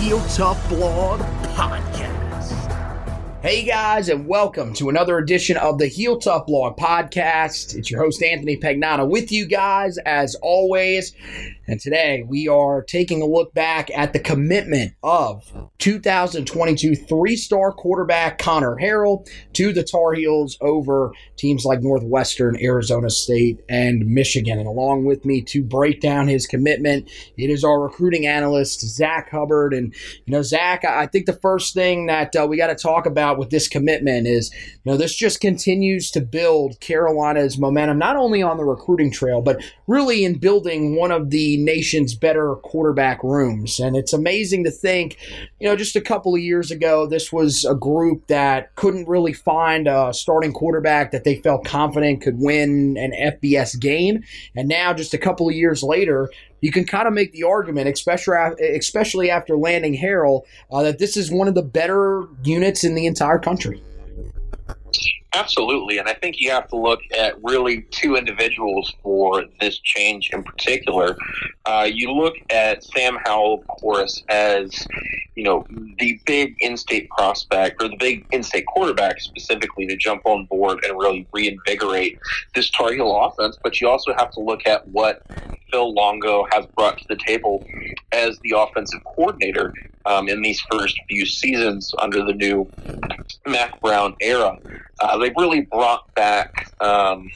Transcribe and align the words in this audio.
Heel 0.00 0.18
Tough 0.28 0.66
Blog 0.70 1.20
Podcast. 1.54 2.52
Hey 3.42 3.64
guys, 3.64 4.08
and 4.08 4.26
welcome 4.26 4.72
to 4.74 4.88
another 4.88 5.18
edition 5.18 5.58
of 5.58 5.76
the 5.76 5.88
Heel 5.88 6.18
Tough 6.18 6.46
Blog 6.46 6.78
Podcast. 6.78 7.76
It's 7.76 7.90
your 7.90 8.02
host, 8.02 8.22
Anthony 8.22 8.56
Pagnano, 8.56 9.06
with 9.06 9.30
you 9.30 9.44
guys 9.44 9.98
as 9.98 10.36
always. 10.36 11.12
And 11.70 11.78
today 11.78 12.24
we 12.26 12.48
are 12.48 12.82
taking 12.82 13.22
a 13.22 13.26
look 13.26 13.54
back 13.54 13.92
at 13.96 14.12
the 14.12 14.18
commitment 14.18 14.94
of 15.04 15.70
2022 15.78 16.96
three 16.96 17.36
star 17.36 17.70
quarterback 17.70 18.38
Conner 18.38 18.74
Harrell 18.74 19.24
to 19.52 19.72
the 19.72 19.84
Tar 19.84 20.14
Heels 20.14 20.58
over 20.60 21.12
teams 21.36 21.64
like 21.64 21.80
Northwestern, 21.80 22.60
Arizona 22.60 23.08
State, 23.08 23.60
and 23.68 24.04
Michigan. 24.04 24.58
And 24.58 24.66
along 24.66 25.04
with 25.04 25.24
me 25.24 25.42
to 25.42 25.62
break 25.62 26.00
down 26.00 26.26
his 26.26 26.44
commitment, 26.44 27.08
it 27.36 27.50
is 27.50 27.62
our 27.62 27.80
recruiting 27.80 28.26
analyst, 28.26 28.80
Zack 28.80 29.30
Hubbard. 29.30 29.72
And, 29.72 29.94
you 30.26 30.32
know, 30.32 30.42
Zack, 30.42 30.84
I 30.84 31.06
think 31.06 31.26
the 31.26 31.38
first 31.40 31.72
thing 31.72 32.06
that 32.06 32.34
uh, 32.34 32.48
we 32.48 32.56
got 32.56 32.66
to 32.66 32.74
talk 32.74 33.06
about 33.06 33.38
with 33.38 33.50
this 33.50 33.68
commitment 33.68 34.26
is, 34.26 34.50
you 34.82 34.90
know, 34.90 34.96
this 34.96 35.14
just 35.14 35.40
continues 35.40 36.10
to 36.10 36.20
build 36.20 36.80
Carolina's 36.80 37.58
momentum, 37.58 37.96
not 37.96 38.16
only 38.16 38.42
on 38.42 38.56
the 38.56 38.64
recruiting 38.64 39.12
trail, 39.12 39.40
but 39.40 39.62
really 39.86 40.24
in 40.24 40.36
building 40.38 40.96
one 40.96 41.12
of 41.12 41.30
the 41.30 41.59
nation's 41.64 42.14
better 42.14 42.54
quarterback 42.56 43.22
rooms. 43.22 43.80
And 43.80 43.96
it's 43.96 44.12
amazing 44.12 44.64
to 44.64 44.70
think, 44.70 45.16
you 45.58 45.68
know, 45.68 45.76
just 45.76 45.96
a 45.96 46.00
couple 46.00 46.34
of 46.34 46.40
years 46.40 46.70
ago, 46.70 47.06
this 47.06 47.32
was 47.32 47.64
a 47.64 47.74
group 47.74 48.26
that 48.28 48.74
couldn't 48.76 49.08
really 49.08 49.32
find 49.32 49.86
a 49.86 50.12
starting 50.12 50.52
quarterback 50.52 51.12
that 51.12 51.24
they 51.24 51.36
felt 51.36 51.64
confident 51.64 52.22
could 52.22 52.38
win 52.38 52.96
an 52.96 53.12
FBS 53.12 53.78
game. 53.78 54.22
And 54.56 54.68
now, 54.68 54.92
just 54.92 55.14
a 55.14 55.18
couple 55.18 55.48
of 55.48 55.54
years 55.54 55.82
later, 55.82 56.30
you 56.60 56.72
can 56.72 56.84
kind 56.84 57.08
of 57.08 57.14
make 57.14 57.32
the 57.32 57.44
argument, 57.44 57.88
especially 57.88 58.36
especially 58.76 59.30
after 59.30 59.56
landing 59.56 59.96
Harrell, 59.96 60.42
uh, 60.70 60.82
that 60.82 60.98
this 60.98 61.16
is 61.16 61.30
one 61.30 61.48
of 61.48 61.54
the 61.54 61.62
better 61.62 62.24
units 62.42 62.84
in 62.84 62.94
the 62.94 63.06
entire 63.06 63.38
country. 63.38 63.82
Absolutely, 65.32 65.98
and 65.98 66.08
I 66.08 66.14
think 66.14 66.40
you 66.40 66.50
have 66.50 66.66
to 66.68 66.76
look 66.76 67.00
at 67.16 67.34
really 67.44 67.82
two 67.92 68.16
individuals 68.16 68.92
for 69.00 69.44
this 69.60 69.78
change 69.78 70.30
in 70.32 70.42
particular. 70.42 71.16
Uh, 71.66 71.88
you 71.90 72.12
look 72.12 72.34
at 72.50 72.82
Sam 72.82 73.16
Howell, 73.24 73.60
of 73.60 73.66
course, 73.68 74.24
as 74.28 74.86
you 75.36 75.44
know 75.44 75.64
the 75.98 76.20
big 76.26 76.56
in-state 76.58 77.08
prospect 77.10 77.80
or 77.80 77.88
the 77.88 77.96
big 77.96 78.26
in-state 78.32 78.66
quarterback 78.66 79.20
specifically 79.20 79.86
to 79.86 79.96
jump 79.96 80.22
on 80.24 80.46
board 80.46 80.84
and 80.84 80.98
really 80.98 81.28
reinvigorate 81.32 82.18
this 82.56 82.68
Tar 82.70 82.92
Heel 82.92 83.14
offense. 83.24 83.56
But 83.62 83.80
you 83.80 83.88
also 83.88 84.12
have 84.14 84.32
to 84.32 84.40
look 84.40 84.66
at 84.66 84.86
what 84.88 85.22
Phil 85.70 85.94
Longo 85.94 86.44
has 86.50 86.66
brought 86.66 86.98
to 86.98 87.04
the 87.08 87.16
table 87.16 87.64
as 88.10 88.38
the 88.40 88.54
offensive 88.56 89.00
coordinator 89.04 89.72
um, 90.06 90.28
in 90.28 90.42
these 90.42 90.60
first 90.70 90.98
few 91.08 91.26
seasons 91.26 91.92
under 91.98 92.24
the 92.24 92.32
new 92.32 92.68
Mack 93.46 93.80
Brown 93.80 94.16
era. 94.20 94.58
Uh, 95.00 95.16
they've 95.20 95.34
really 95.36 95.62
brought 95.62 96.12
back, 96.14 96.72
um, 96.80 97.30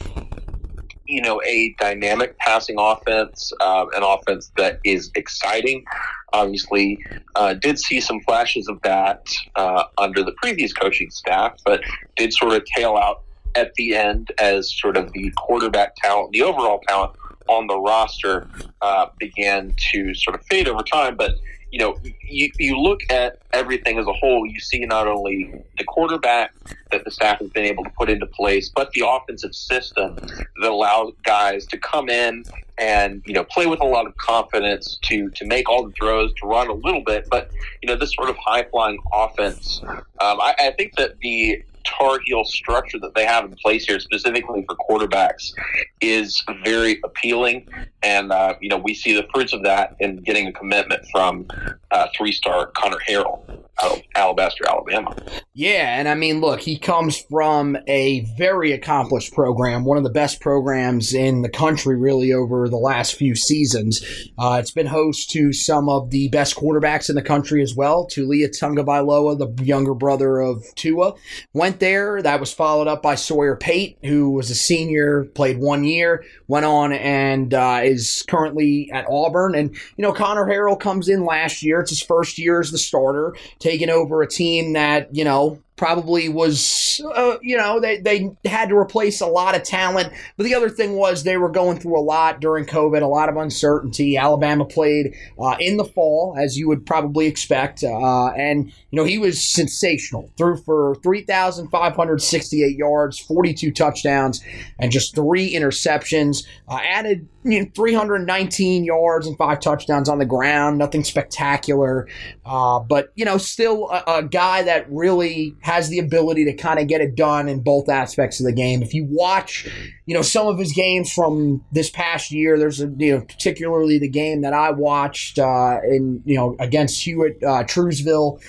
you 1.07 1.21
know, 1.23 1.41
a 1.43 1.75
dynamic 1.79 2.37
passing 2.39 2.77
offense, 2.79 3.53
uh, 3.61 3.87
an 3.95 4.03
offense 4.03 4.51
that 4.57 4.81
is 4.85 5.11
exciting. 5.15 5.85
Obviously, 6.33 6.99
uh, 7.37 7.55
did 7.55 7.79
see 7.79 8.01
some 8.01 8.21
flashes 8.21 8.69
of 8.69 8.81
that 8.83 9.27
uh, 9.57 9.85
under 9.99 10.23
the 10.23 10.33
previous 10.43 10.73
coaching 10.73 11.11
staff, 11.11 11.57
but 11.65 11.81
did 12.17 12.33
sort 12.33 12.55
of 12.55 12.65
tail 12.77 12.97
out 12.97 13.23
at 13.55 13.73
the 13.75 13.95
end 13.95 14.33
as 14.41 14.73
sort 14.81 14.97
of 14.97 15.13
the 15.13 15.31
quarterback 15.37 15.95
talent, 15.97 16.33
the 16.33 16.43
overall 16.43 16.81
talent 16.89 17.13
on 17.49 17.67
the 17.67 17.79
roster 17.79 18.49
uh, 18.83 19.07
began 19.19 19.73
to 19.93 20.15
sort 20.15 20.39
of 20.39 20.45
fade 20.47 20.67
over 20.67 20.83
time. 20.83 21.17
But 21.17 21.33
you 21.75 21.81
know, 21.81 21.97
you, 22.23 22.53
you 22.61 22.79
look 22.79 23.01
at 23.11 23.39
everything 23.53 23.99
as 23.99 24.07
a 24.07 24.13
whole, 24.13 24.47
you 24.47 24.61
see 24.61 24.87
not 24.87 25.09
only 25.09 25.53
the 25.77 25.83
quarterback 25.83 26.55
that 26.93 27.05
the 27.05 27.11
staff 27.11 27.41
has 27.41 27.51
been 27.51 27.65
able 27.65 27.83
to 27.83 27.91
put 27.99 28.09
into 28.09 28.27
place, 28.27 28.69
but 28.69 28.93
the 28.93 29.05
offensive 29.05 29.53
system 29.53 30.15
that 30.15 30.71
allows 30.71 31.13
guys 31.25 31.67
to 31.67 31.77
come 31.77 32.09
in 32.09 32.45
and 32.79 33.25
you 33.27 33.35
know 33.35 33.43
play 33.43 33.67
with 33.67 33.81
a 33.81 33.85
lot 33.85 34.07
of 34.07 34.17
confidence 34.19 35.01
to 35.03 35.29
to 35.31 35.45
make 35.47 35.69
all 35.69 35.85
the 35.85 35.93
throws, 35.95 36.33
to 36.35 36.47
run 36.47 36.69
a 36.69 36.75
little 36.75 37.03
bit, 37.03 37.27
but 37.29 37.51
you 37.83 37.89
know 37.89 37.97
this 37.97 38.15
sort 38.15 38.31
of 38.31 38.37
high 38.37 38.63
flying 38.71 38.99
offense. 39.13 39.81
Um, 39.83 40.05
I, 40.21 40.55
I 40.57 40.75
think 40.79 40.95
that 40.95 41.19
the 41.23 41.61
Tar 41.85 42.19
Heel 42.25 42.45
structure 42.45 42.99
that 43.01 43.15
they 43.15 43.25
have 43.25 43.45
in 43.45 43.55
place 43.57 43.85
here, 43.87 44.01
specifically 44.01 44.65
for 44.67 44.77
quarterbacks, 44.77 45.53
is 46.01 46.43
very 46.65 47.01
appealing. 47.05 47.69
And, 48.03 48.33
uh, 48.33 48.55
you 48.61 48.69
know, 48.69 48.79
we 48.79 48.95
see 48.95 49.15
the 49.15 49.27
fruits 49.33 49.53
of 49.53 49.63
that 49.63 49.97
in 50.01 50.17
getting 50.17 50.47
a 50.47 50.53
commitment 50.53 51.07
from 51.11 51.47
uh, 51.91 52.09
three 52.17 52.33
star 52.33 52.67
Conner 52.77 52.99
Harrell 53.09 53.43
out 53.83 53.99
of 53.99 54.03
Alabaster, 54.15 54.65
Alabama. 54.69 55.15
Yeah, 55.57 56.01
and 56.01 56.09
I 56.09 56.17
mean, 56.17 56.41
look, 56.41 56.59
he 56.59 56.77
comes 56.77 57.17
from 57.31 57.77
a 57.87 58.27
very 58.37 58.73
accomplished 58.73 59.33
program, 59.33 59.85
one 59.85 59.97
of 59.97 60.03
the 60.03 60.11
best 60.11 60.41
programs 60.41 61.15
in 61.15 61.43
the 61.43 61.49
country, 61.49 61.95
really, 61.95 62.33
over 62.33 62.69
the 62.69 62.77
last 62.77 63.15
few 63.15 63.37
seasons. 63.37 64.05
Uh, 64.37 64.57
it's 64.61 64.73
been 64.73 64.89
host 64.89 65.31
to 65.31 65.53
some 65.53 65.89
of 65.89 66.11
the 66.11 66.27
best 66.31 66.57
quarterbacks 66.57 67.09
in 67.09 67.15
the 67.15 67.23
country 67.23 67.63
as 67.63 67.73
well. 67.77 68.09
Taulia 68.09 68.49
Tagovailoa, 68.49 69.39
the 69.39 69.65
younger 69.65 69.95
brother 69.95 70.41
of 70.41 70.65
Tua, 70.75 71.15
went 71.53 71.79
there. 71.79 72.21
That 72.21 72.41
was 72.41 72.53
followed 72.53 72.89
up 72.89 73.01
by 73.01 73.15
Sawyer 73.15 73.55
Pate, 73.55 73.97
who 74.03 74.31
was 74.31 74.51
a 74.51 74.57
senior, 74.57 75.27
played 75.37 75.59
one 75.59 75.85
year, 75.85 76.25
went 76.49 76.67
on 76.67 76.93
and 76.93 77.55
uh, 77.55 77.83
is 77.85 78.25
currently 78.27 78.91
at 78.93 79.07
Auburn. 79.09 79.55
And, 79.55 79.71
you 79.97 80.03
know, 80.03 80.13
Conner 80.13 80.47
Harrell 80.47 80.81
comes 80.81 81.09
in 81.09 81.25
last 81.25 81.63
year. 81.63 81.79
It's 81.79 81.91
his 81.91 82.03
first 82.03 82.39
year 82.39 82.59
as 82.59 82.73
the 82.73 82.79
starter, 82.79 83.37
taking 83.61 83.89
over 83.89 84.21
a 84.21 84.27
team 84.27 84.73
that, 84.73 85.15
you 85.15 85.23
know, 85.23 85.44
now 85.45 85.59
probably 85.77 86.29
was, 86.29 87.01
uh, 87.15 87.37
you 87.43 87.57
know, 87.57 87.81
they, 87.81 87.99
they 87.99 88.31
had 88.45 88.69
to 88.69 88.77
replace 88.77 89.21
a 89.21 89.27
lot 89.27 89.57
of 89.57 89.65
talent. 89.65 90.13
But 90.37 90.45
the 90.45 90.55
other 90.55 90.71
thing 90.71 90.95
was 90.97 91.25
they 91.25 91.37
were 91.37 91.49
going 91.49 91.81
through 91.81 91.99
a 91.99 92.03
lot 92.03 92.41
during 92.41 92.65
COVID, 92.65 93.03
a 93.03 93.07
lot 93.07 93.29
of 93.29 93.37
uncertainty. 93.37 94.17
Alabama 94.17 94.65
played 94.65 95.15
uh, 95.39 95.57
in 95.59 95.77
the 95.77 95.85
fall, 95.85 96.37
as 96.39 96.57
you 96.57 96.69
would 96.69 96.87
probably 96.87 97.27
expect. 97.27 97.83
Uh, 97.83 98.29
and, 98.29 98.67
you 98.91 98.97
know, 98.97 99.05
he 99.05 99.19
was 99.19 99.47
sensational. 99.47 100.31
Threw 100.37 100.57
for 100.59 100.97
3,568 101.03 102.77
yards, 102.77 103.19
42 103.19 103.73
touchdowns, 103.73 104.43
and 104.79 104.93
just 104.93 105.15
three 105.15 105.53
interceptions. 105.53 106.45
Uh, 106.69 106.79
added 106.83 107.29
you 107.45 107.61
know, 107.61 107.71
319 107.75 108.85
yards 108.85 109.27
and 109.27 109.37
five 109.37 109.61
touchdowns 109.61 110.09
on 110.09 110.19
the 110.19 110.25
ground. 110.25 110.79
Nothing 110.79 111.05
spectacular. 111.05 112.09
Uh, 112.45 112.81
but, 112.81 113.13
you 113.17 113.25
know, 113.25 113.37
still 113.37 113.91
a, 113.91 114.19
a 114.19 114.23
guy 114.23 114.63
that 114.63 114.87
really 114.91 115.55
has 115.65 115.89
the 115.89 115.99
ability 115.99 116.45
to 116.45 116.53
kind 116.53 116.79
of 116.79 116.87
get 116.87 117.01
it 117.01 117.15
done 117.15 117.49
in 117.49 117.59
both 117.59 117.89
aspects 117.89 118.39
of 118.39 118.45
the 118.45 118.53
game. 118.53 118.83
If 118.83 118.93
you 118.93 119.07
watch, 119.09 119.67
you 120.05 120.15
know, 120.15 120.21
some 120.21 120.47
of 120.47 120.59
his 120.59 120.75
games 120.75 121.11
from 121.11 121.65
this 121.73 121.89
past 121.89 122.31
year, 122.31 122.59
there's 122.59 122.83
a, 122.83 122.93
you 122.99 123.15
know, 123.15 123.23
particularly 123.23 123.99
the 123.99 124.11
game 124.11 124.43
that 124.43 124.53
I 124.53 124.73
watched 124.73 125.39
uh, 125.39 125.79
in, 125.83 126.23
you 126.27 126.37
know, 126.37 126.55
against 126.61 127.03
Hewitt, 127.03 127.43
uh, 127.43 127.65
Trussville. 127.65 128.43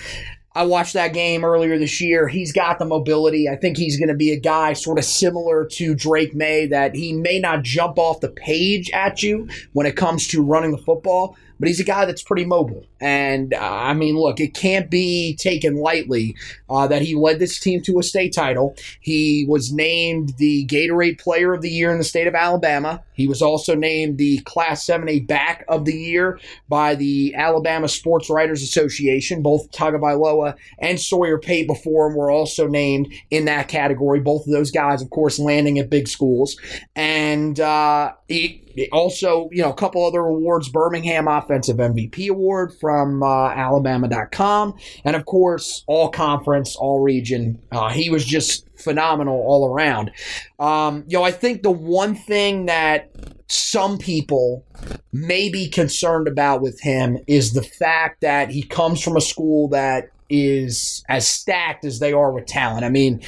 I 0.54 0.64
watched 0.64 0.92
that 0.92 1.14
game 1.14 1.42
earlier 1.42 1.78
this 1.78 2.02
year. 2.02 2.28
He's 2.28 2.52
got 2.52 2.78
the 2.78 2.84
mobility. 2.84 3.48
I 3.48 3.56
think 3.56 3.78
he's 3.78 3.98
going 3.98 4.08
to 4.10 4.14
be 4.14 4.32
a 4.32 4.38
guy 4.38 4.74
sort 4.74 4.98
of 4.98 5.06
similar 5.06 5.64
to 5.72 5.94
Drake 5.94 6.34
Maye 6.34 6.66
that 6.66 6.94
he 6.94 7.14
may 7.14 7.38
not 7.38 7.62
jump 7.62 7.98
off 7.98 8.20
the 8.20 8.28
page 8.28 8.90
at 8.90 9.22
you 9.22 9.48
when 9.72 9.86
it 9.86 9.96
comes 9.96 10.28
to 10.28 10.42
running 10.42 10.72
the 10.72 10.78
football, 10.78 11.34
but 11.58 11.68
he's 11.68 11.80
a 11.80 11.84
guy 11.84 12.04
that's 12.04 12.22
pretty 12.22 12.44
mobile. 12.44 12.84
And 13.00 13.54
uh, 13.54 13.58
I 13.60 13.94
mean, 13.94 14.16
look, 14.16 14.40
it 14.40 14.54
can't 14.54 14.90
be 14.90 15.36
taken 15.36 15.76
lightly 15.76 16.36
uh, 16.68 16.86
that 16.88 17.02
he 17.02 17.14
led 17.14 17.38
this 17.38 17.58
team 17.58 17.82
to 17.82 17.98
a 17.98 18.02
state 18.02 18.34
title. 18.34 18.76
He 19.00 19.46
was 19.48 19.72
named 19.72 20.34
the 20.38 20.66
Gatorade 20.66 21.20
Player 21.20 21.52
of 21.52 21.62
the 21.62 21.70
Year 21.70 21.90
in 21.90 21.98
the 21.98 22.04
state 22.04 22.26
of 22.26 22.34
Alabama. 22.34 23.02
He 23.12 23.26
was 23.26 23.42
also 23.42 23.74
named 23.74 24.18
the 24.18 24.38
Class 24.40 24.84
7A 24.86 25.26
Back 25.26 25.64
of 25.68 25.84
the 25.84 25.96
Year 25.96 26.38
by 26.68 26.94
the 26.94 27.34
Alabama 27.34 27.88
Sports 27.88 28.28
Writers 28.28 28.62
Association. 28.62 29.42
Both 29.42 29.70
Tagovailoa 29.72 30.54
and 30.78 31.00
Sawyer 31.00 31.38
Pate 31.38 31.66
before 31.66 32.08
him 32.08 32.16
were 32.16 32.30
also 32.30 32.66
named 32.66 33.12
in 33.30 33.46
that 33.46 33.68
category. 33.68 34.20
Both 34.20 34.46
of 34.46 34.52
those 34.52 34.70
guys, 34.70 35.02
of 35.02 35.10
course, 35.10 35.38
landing 35.38 35.78
at 35.78 35.90
big 35.90 36.08
schools. 36.08 36.56
And 36.94 37.58
uh, 37.58 38.12
he, 38.28 38.65
also, 38.92 39.48
you 39.52 39.62
know, 39.62 39.70
a 39.70 39.74
couple 39.74 40.04
other 40.04 40.20
awards 40.20 40.68
Birmingham 40.68 41.28
Offensive 41.28 41.76
MVP 41.76 42.28
Award 42.28 42.72
from 42.80 43.22
uh, 43.22 43.48
Alabama.com. 43.48 44.74
And 45.04 45.16
of 45.16 45.26
course, 45.26 45.84
all 45.86 46.10
conference, 46.10 46.76
all 46.76 47.00
region. 47.00 47.60
Uh, 47.72 47.90
he 47.90 48.10
was 48.10 48.24
just 48.24 48.66
phenomenal 48.78 49.34
all 49.34 49.72
around. 49.72 50.10
Um, 50.58 51.04
you 51.08 51.18
know, 51.18 51.24
I 51.24 51.30
think 51.30 51.62
the 51.62 51.70
one 51.70 52.14
thing 52.14 52.66
that 52.66 53.10
some 53.48 53.98
people 53.98 54.64
may 55.12 55.48
be 55.48 55.68
concerned 55.68 56.28
about 56.28 56.60
with 56.60 56.80
him 56.80 57.18
is 57.26 57.52
the 57.52 57.62
fact 57.62 58.20
that 58.20 58.50
he 58.50 58.62
comes 58.62 59.02
from 59.02 59.16
a 59.16 59.20
school 59.20 59.68
that 59.68 60.10
is 60.28 61.04
as 61.08 61.28
stacked 61.28 61.84
as 61.84 61.98
they 61.98 62.12
are 62.12 62.32
with 62.32 62.46
talent. 62.46 62.84
I 62.84 62.88
mean, 62.88 63.22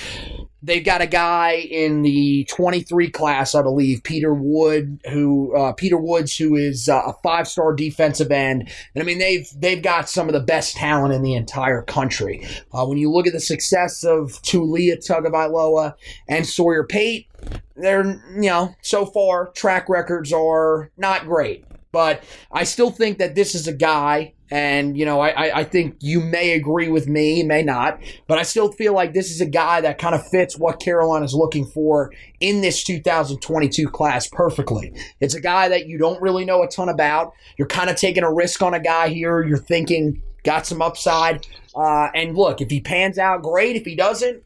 they've 0.63 0.85
got 0.85 1.01
a 1.01 1.07
guy 1.07 1.53
in 1.53 2.03
the 2.03 2.45
23 2.45 3.11
class, 3.11 3.55
I 3.55 3.63
believe, 3.63 4.03
Peter 4.03 4.35
Wood, 4.35 5.01
who 5.11 5.57
uh, 5.57 5.73
Peter 5.73 5.97
Woods, 5.97 6.37
who 6.37 6.57
is 6.57 6.89
uh, 6.89 7.03
a 7.07 7.13
five-star 7.23 7.75
defensive 7.75 8.31
end, 8.31 8.69
and 8.95 9.03
I 9.03 9.07
mean 9.07 9.19
they've 9.19 9.49
they've 9.57 9.83
got 9.83 10.09
some 10.09 10.29
of 10.29 10.33
the 10.33 10.41
best 10.41 10.77
talent 10.77 11.15
in 11.15 11.23
the 11.23 11.35
entire 11.35 11.83
country. 11.83 12.47
Uh, 12.73 12.87
when 12.87 12.99
you 12.99 13.11
look 13.11 13.27
at 13.27 13.33
the 13.33 13.41
success 13.41 14.05
of 14.05 14.33
Taulia 14.43 14.97
Tagovailoa 14.97 15.95
and 16.29 16.47
Sawyer 16.47 16.85
Pate, 16.85 17.27
they're 17.77 18.05
you 18.05 18.49
know 18.49 18.75
so 18.83 19.07
far 19.07 19.49
track 19.53 19.89
records 19.89 20.33
are 20.33 20.91
not 20.97 21.25
great. 21.25 21.65
But 21.93 22.23
I 22.53 22.65
still 22.65 22.91
think 22.91 23.19
that 23.19 23.35
this 23.35 23.55
is 23.55 23.67
a 23.67 23.73
guy 23.73 24.35
and, 24.51 24.97
you 24.97 25.05
know, 25.05 25.21
I, 25.21 25.59
I 25.59 25.65
think 25.65 25.97
you 26.01 26.21
may 26.21 26.53
agree 26.53 26.89
with 26.89 27.07
me, 27.07 27.43
may 27.43 27.63
not, 27.63 28.01
but 28.27 28.39
I 28.39 28.43
still 28.43 28.73
feel 28.73 28.95
like 28.95 29.13
this 29.13 29.31
is 29.31 29.41
a 29.43 29.47
guy 29.47 29.83
that 29.83 29.99
kind 29.99 30.15
of 30.15 30.27
fits 30.27 30.57
what 30.57 30.81
Carolina 30.81 31.25
is 31.25 31.35
looking 31.35 31.67
for 31.67 32.13
in 32.41 32.63
this 32.63 32.83
2022 32.85 33.89
class 33.89 34.27
perfectly. 34.27 34.95
It's 35.21 35.35
a 35.35 35.41
guy 35.41 35.69
that 35.69 35.87
you 35.87 35.99
don't 35.99 36.21
really 36.23 36.47
know 36.47 36.63
a 36.63 36.69
ton 36.69 36.89
about. 36.89 37.33
You're 37.59 37.69
kind 37.69 37.91
of 37.91 37.97
taking 37.97 38.23
a 38.23 38.33
risk 38.33 38.63
on 38.63 38.73
a 38.73 38.81
guy 38.81 39.09
here. 39.09 39.43
You're 39.43 39.59
thinking, 39.59 40.23
got 40.45 40.67
some 40.67 40.81
upside. 40.81 41.47
Uh, 41.75 42.09
and 42.15 42.35
look, 42.35 42.63
if 42.63 42.71
he 42.71 42.81
pans 42.81 43.19
out, 43.19 43.43
great. 43.43 43.77
If 43.77 43.85
he 43.85 43.95
doesn't, 43.95 44.43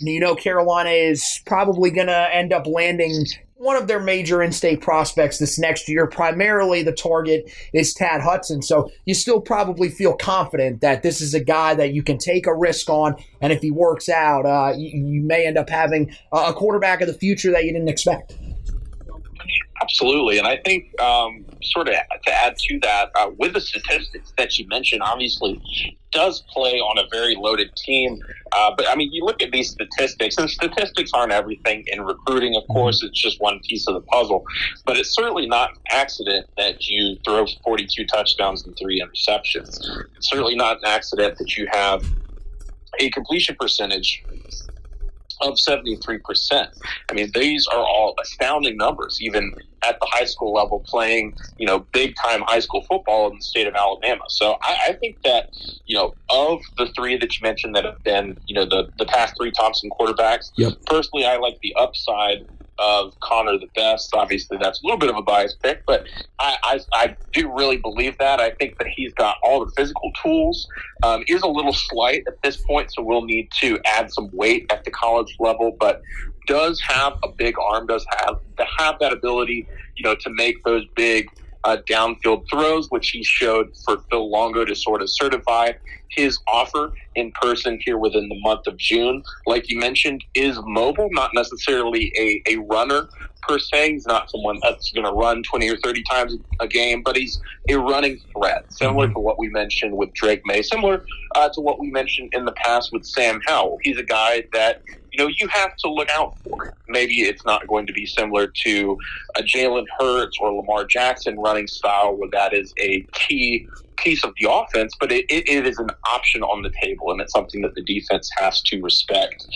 you 0.00 0.18
know, 0.18 0.34
Carolina 0.34 0.90
is 0.90 1.40
probably 1.46 1.90
going 1.90 2.08
to 2.08 2.34
end 2.34 2.52
up 2.52 2.66
landing 2.66 3.24
one 3.58 3.76
of 3.76 3.88
their 3.88 4.00
major 4.00 4.40
in-state 4.40 4.80
prospects 4.80 5.38
this 5.38 5.58
next 5.58 5.88
year. 5.88 6.06
Primarily, 6.06 6.84
the 6.84 6.92
target 6.92 7.50
is 7.74 7.92
Tad 7.92 8.20
Hudson. 8.20 8.62
So 8.62 8.88
you 9.04 9.14
still 9.14 9.40
probably 9.40 9.88
feel 9.88 10.14
confident 10.14 10.80
that 10.80 11.02
this 11.02 11.20
is 11.20 11.34
a 11.34 11.42
guy 11.42 11.74
that 11.74 11.92
you 11.92 12.02
can 12.02 12.18
take 12.18 12.46
a 12.46 12.54
risk 12.54 12.88
on, 12.88 13.16
and 13.40 13.52
if 13.52 13.60
he 13.60 13.70
works 13.70 14.08
out, 14.08 14.46
uh, 14.46 14.74
you, 14.76 14.90
you, 14.90 15.22
may 15.22 15.46
end 15.46 15.58
up 15.58 15.68
having 15.68 16.14
a 16.32 16.54
quarterback 16.54 17.00
of 17.00 17.08
the 17.08 17.14
future 17.14 17.50
that 17.50 17.64
you 17.64 17.72
didn't 17.72 17.88
expect. 17.88 18.38
Absolutely, 19.80 20.38
and 20.38 20.46
I 20.46 20.56
think 20.56 21.00
um, 21.00 21.44
sort 21.62 21.88
of 21.88 21.94
to 21.94 22.32
add 22.32 22.56
to 22.56 22.80
that, 22.80 23.10
uh, 23.14 23.30
with 23.38 23.54
the 23.54 23.60
statistics 23.60 24.32
that 24.36 24.58
you 24.58 24.66
mentioned, 24.66 25.02
obviously 25.02 25.60
does 26.10 26.42
play 26.48 26.80
on 26.80 26.98
a 26.98 27.08
very 27.10 27.36
loaded 27.36 27.74
team. 27.76 28.20
Uh, 28.52 28.72
but 28.76 28.88
I 28.88 28.94
mean, 28.94 29.12
you 29.12 29.24
look 29.24 29.42
at 29.42 29.50
these 29.50 29.70
statistics, 29.70 30.36
and 30.38 30.48
statistics 30.48 31.12
aren't 31.14 31.32
everything 31.32 31.84
in 31.86 32.02
recruiting. 32.02 32.56
Of 32.56 32.66
course, 32.68 33.02
it's 33.02 33.20
just 33.20 33.40
one 33.40 33.60
piece 33.60 33.86
of 33.86 33.94
the 33.94 34.00
puzzle. 34.00 34.44
But 34.84 34.96
it's 34.96 35.14
certainly 35.14 35.46
not 35.46 35.70
an 35.70 35.82
accident 35.90 36.46
that 36.56 36.88
you 36.88 37.16
throw 37.24 37.46
42 37.64 38.06
touchdowns 38.06 38.66
and 38.66 38.76
three 38.76 39.02
interceptions. 39.02 39.78
It's 40.16 40.28
certainly 40.28 40.54
not 40.54 40.78
an 40.78 40.86
accident 40.86 41.38
that 41.38 41.56
you 41.56 41.68
have 41.72 42.04
a 43.00 43.10
completion 43.10 43.56
percentage 43.58 44.24
of 45.40 45.54
73%. 45.54 46.68
I 47.08 47.12
mean, 47.12 47.30
these 47.34 47.66
are 47.66 47.80
all 47.80 48.14
astounding 48.20 48.76
numbers, 48.76 49.18
even 49.20 49.54
at 49.86 49.98
the 50.00 50.06
high 50.10 50.24
school 50.24 50.52
level, 50.52 50.80
playing, 50.86 51.36
you 51.56 51.66
know, 51.66 51.86
big 51.92 52.14
time 52.16 52.42
high 52.42 52.60
school 52.60 52.82
football 52.82 53.30
in 53.30 53.36
the 53.36 53.42
state 53.42 53.66
of 53.66 53.74
Alabama. 53.74 54.24
So 54.28 54.56
I, 54.62 54.88
I, 54.88 54.92
think 54.94 55.18
that, 55.22 55.50
you 55.86 55.96
know, 55.96 56.14
of 56.30 56.60
the 56.76 56.86
three 56.96 57.16
that 57.16 57.38
you 57.38 57.42
mentioned 57.42 57.74
that 57.76 57.84
have 57.84 58.02
been, 58.02 58.36
you 58.46 58.54
know, 58.54 58.64
the, 58.64 58.90
the 58.98 59.06
past 59.06 59.34
three 59.38 59.52
Thompson 59.52 59.90
quarterbacks, 59.90 60.50
yep. 60.56 60.72
personally, 60.86 61.24
I 61.24 61.36
like 61.36 61.58
the 61.62 61.74
upside 61.76 62.46
of 62.78 63.18
Conner 63.20 63.58
the 63.58 63.68
best. 63.74 64.14
Obviously, 64.14 64.58
that's 64.60 64.82
a 64.82 64.86
little 64.86 64.98
bit 64.98 65.10
of 65.10 65.16
a 65.16 65.22
biased 65.22 65.60
pick, 65.62 65.84
but 65.86 66.06
I, 66.38 66.56
I, 66.62 66.80
I 66.92 67.16
do 67.32 67.52
really 67.52 67.76
believe 67.76 68.16
that. 68.18 68.40
I 68.40 68.50
think 68.50 68.78
that 68.78 68.88
he's 68.88 69.12
got 69.14 69.36
all 69.42 69.64
the 69.64 69.70
physical 69.72 70.12
tools. 70.22 70.68
Um, 71.02 71.24
is 71.28 71.42
a 71.42 71.48
little 71.48 71.72
slight 71.72 72.24
at 72.26 72.40
this 72.42 72.56
point, 72.56 72.92
so 72.92 73.02
we'll 73.02 73.24
need 73.24 73.50
to 73.60 73.78
add 73.84 74.12
some 74.12 74.30
weight 74.32 74.66
at 74.70 74.84
the 74.84 74.90
college 74.90 75.34
level, 75.38 75.76
but 75.78 76.02
does 76.46 76.80
have 76.80 77.14
a 77.22 77.28
big 77.28 77.54
arm, 77.58 77.86
does 77.86 78.06
have 78.24 78.38
to 78.56 78.66
have 78.78 78.98
that 78.98 79.12
ability, 79.12 79.68
you 79.96 80.02
know, 80.02 80.14
to 80.16 80.30
make 80.30 80.64
those 80.64 80.84
big 80.96 81.28
uh, 81.64 81.78
downfield 81.88 82.48
throws, 82.50 82.90
which 82.90 83.10
he 83.10 83.22
showed 83.24 83.72
for 83.84 83.98
Phil 84.10 84.30
Longo 84.30 84.64
to 84.64 84.74
sort 84.74 85.02
of 85.02 85.10
certify 85.10 85.72
his 86.10 86.38
offer 86.48 86.92
in 87.14 87.32
person 87.32 87.78
here 87.84 87.98
within 87.98 88.28
the 88.28 88.40
month 88.40 88.66
of 88.66 88.76
June. 88.76 89.22
Like 89.46 89.68
you 89.68 89.78
mentioned, 89.78 90.24
is 90.34 90.58
mobile, 90.64 91.08
not 91.12 91.30
necessarily 91.34 92.12
a, 92.18 92.42
a 92.52 92.56
runner 92.56 93.08
per 93.42 93.58
se. 93.58 93.92
He's 93.92 94.06
not 94.06 94.30
someone 94.30 94.58
that's 94.62 94.90
going 94.92 95.06
to 95.06 95.12
run 95.12 95.42
20 95.42 95.68
or 95.68 95.76
30 95.78 96.02
times 96.04 96.36
a 96.60 96.66
game, 96.66 97.02
but 97.02 97.16
he's 97.16 97.40
a 97.68 97.76
running 97.76 98.20
threat, 98.32 98.72
similar 98.72 99.06
mm-hmm. 99.06 99.14
to 99.14 99.20
what 99.20 99.38
we 99.38 99.48
mentioned 99.48 99.96
with 99.96 100.12
Drake 100.14 100.42
Maye, 100.44 100.62
similar 100.62 101.04
uh, 101.34 101.48
to 101.50 101.60
what 101.60 101.78
we 101.78 101.90
mentioned 101.90 102.30
in 102.34 102.44
the 102.44 102.52
past 102.52 102.92
with 102.92 103.04
Sam 103.04 103.40
Howell. 103.46 103.78
He's 103.82 103.98
a 103.98 104.02
guy 104.04 104.44
that 104.52 104.82
know, 105.18 105.28
you 105.38 105.48
have 105.48 105.76
to 105.76 105.90
look 105.90 106.08
out 106.10 106.38
for. 106.38 106.74
Maybe 106.88 107.22
it's 107.22 107.44
not 107.44 107.66
going 107.66 107.86
to 107.86 107.92
be 107.92 108.06
similar 108.06 108.46
to 108.64 108.98
a 109.36 109.42
Jalen 109.42 109.86
Hurts 109.98 110.38
or 110.40 110.52
Lamar 110.52 110.84
Jackson 110.84 111.38
running 111.38 111.66
style 111.66 112.16
where 112.16 112.30
that 112.32 112.54
is 112.54 112.72
a 112.78 113.02
key 113.12 113.68
piece 113.96 114.24
of 114.24 114.32
the 114.40 114.50
offense, 114.50 114.94
but 114.98 115.10
it, 115.10 115.26
it, 115.28 115.48
it 115.48 115.66
is 115.66 115.78
an 115.78 115.90
option 116.10 116.42
on 116.42 116.62
the 116.62 116.70
table, 116.82 117.10
and 117.10 117.20
it's 117.20 117.32
something 117.32 117.60
that 117.62 117.74
the 117.74 117.82
defense 117.82 118.30
has 118.38 118.62
to 118.62 118.80
respect. 118.80 119.46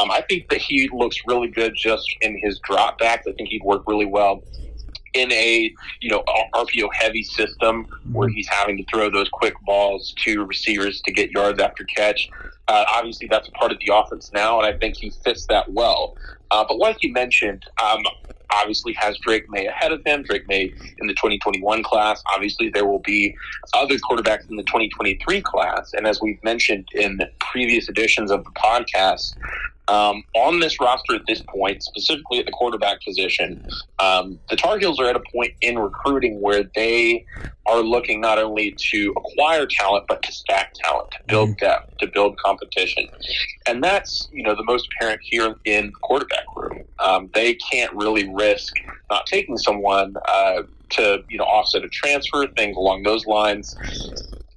Um, 0.00 0.10
I 0.10 0.22
think 0.28 0.48
that 0.50 0.60
he 0.60 0.88
looks 0.92 1.16
really 1.26 1.48
good 1.48 1.74
just 1.76 2.08
in 2.20 2.38
his 2.38 2.60
drop 2.60 3.00
dropbacks. 3.00 3.22
I 3.28 3.32
think 3.32 3.48
he'd 3.48 3.62
work 3.64 3.82
really 3.86 4.06
well 4.06 4.42
in 5.18 5.32
a 5.32 5.72
you 6.00 6.10
know 6.10 6.22
RPO 6.54 6.88
heavy 6.94 7.22
system 7.22 7.86
where 8.12 8.28
he's 8.28 8.48
having 8.48 8.76
to 8.78 8.84
throw 8.92 9.10
those 9.10 9.28
quick 9.28 9.54
balls 9.66 10.14
to 10.24 10.44
receivers 10.44 11.00
to 11.02 11.12
get 11.12 11.30
yards 11.30 11.60
after 11.60 11.84
catch. 11.84 12.28
Uh, 12.68 12.84
obviously, 12.94 13.26
that's 13.28 13.48
a 13.48 13.52
part 13.52 13.72
of 13.72 13.78
the 13.84 13.92
offense 13.94 14.30
now, 14.32 14.60
and 14.60 14.66
I 14.66 14.78
think 14.78 14.96
he 14.96 15.10
fits 15.10 15.46
that 15.46 15.72
well. 15.72 16.16
Uh, 16.50 16.64
but 16.66 16.78
like 16.78 17.02
you 17.02 17.12
mentioned, 17.12 17.64
um, 17.82 18.02
obviously 18.50 18.94
has 18.94 19.16
Drake 19.18 19.48
Maye 19.50 19.66
ahead 19.66 19.92
of 19.92 20.02
him. 20.04 20.22
Drake 20.22 20.48
Maye 20.48 20.72
in 20.98 21.06
the 21.06 21.14
2021 21.14 21.82
class. 21.82 22.22
Obviously, 22.34 22.70
there 22.70 22.86
will 22.86 23.00
be 23.00 23.36
other 23.74 23.96
quarterbacks 23.96 24.48
in 24.48 24.56
the 24.56 24.62
2023 24.64 25.42
class. 25.42 25.92
And 25.94 26.06
as 26.06 26.20
we've 26.20 26.42
mentioned 26.42 26.88
in 26.94 27.20
previous 27.40 27.88
editions 27.88 28.30
of 28.30 28.44
the 28.44 28.50
podcast, 28.50 29.34
um, 29.88 30.22
on 30.34 30.60
this 30.60 30.78
roster 30.80 31.14
at 31.14 31.22
this 31.26 31.42
point, 31.48 31.82
specifically 31.82 32.38
at 32.38 32.46
the 32.46 32.52
quarterback 32.52 33.02
position, 33.02 33.66
um, 33.98 34.38
the 34.50 34.56
Tar 34.56 34.78
Heels 34.78 35.00
are 35.00 35.06
at 35.06 35.16
a 35.16 35.22
point 35.32 35.54
in 35.62 35.78
recruiting 35.78 36.40
where 36.40 36.64
they 36.74 37.24
are 37.66 37.80
looking 37.80 38.20
not 38.20 38.38
only 38.38 38.74
to 38.78 39.14
acquire 39.16 39.66
talent 39.66 40.04
but 40.08 40.22
to 40.22 40.32
stack 40.32 40.74
talent, 40.74 41.10
to 41.12 41.18
build 41.26 41.50
mm-hmm. 41.50 41.64
depth, 41.64 41.96
to 41.98 42.06
build 42.06 42.38
competition, 42.38 43.08
and 43.66 43.82
that's 43.82 44.28
you 44.32 44.42
know 44.42 44.54
the 44.54 44.64
most 44.64 44.88
apparent 44.94 45.20
here 45.22 45.54
in 45.64 45.86
the 45.86 45.92
quarterback 46.02 46.44
room. 46.54 46.84
Um, 46.98 47.30
they 47.34 47.54
can't 47.54 47.92
really 47.94 48.28
risk 48.34 48.74
not 49.10 49.26
taking 49.26 49.56
someone 49.56 50.14
uh, 50.28 50.62
to 50.90 51.24
you 51.28 51.38
know 51.38 51.44
offset 51.44 51.82
a 51.84 51.88
transfer, 51.88 52.46
things 52.56 52.76
along 52.76 53.04
those 53.04 53.26
lines 53.26 53.76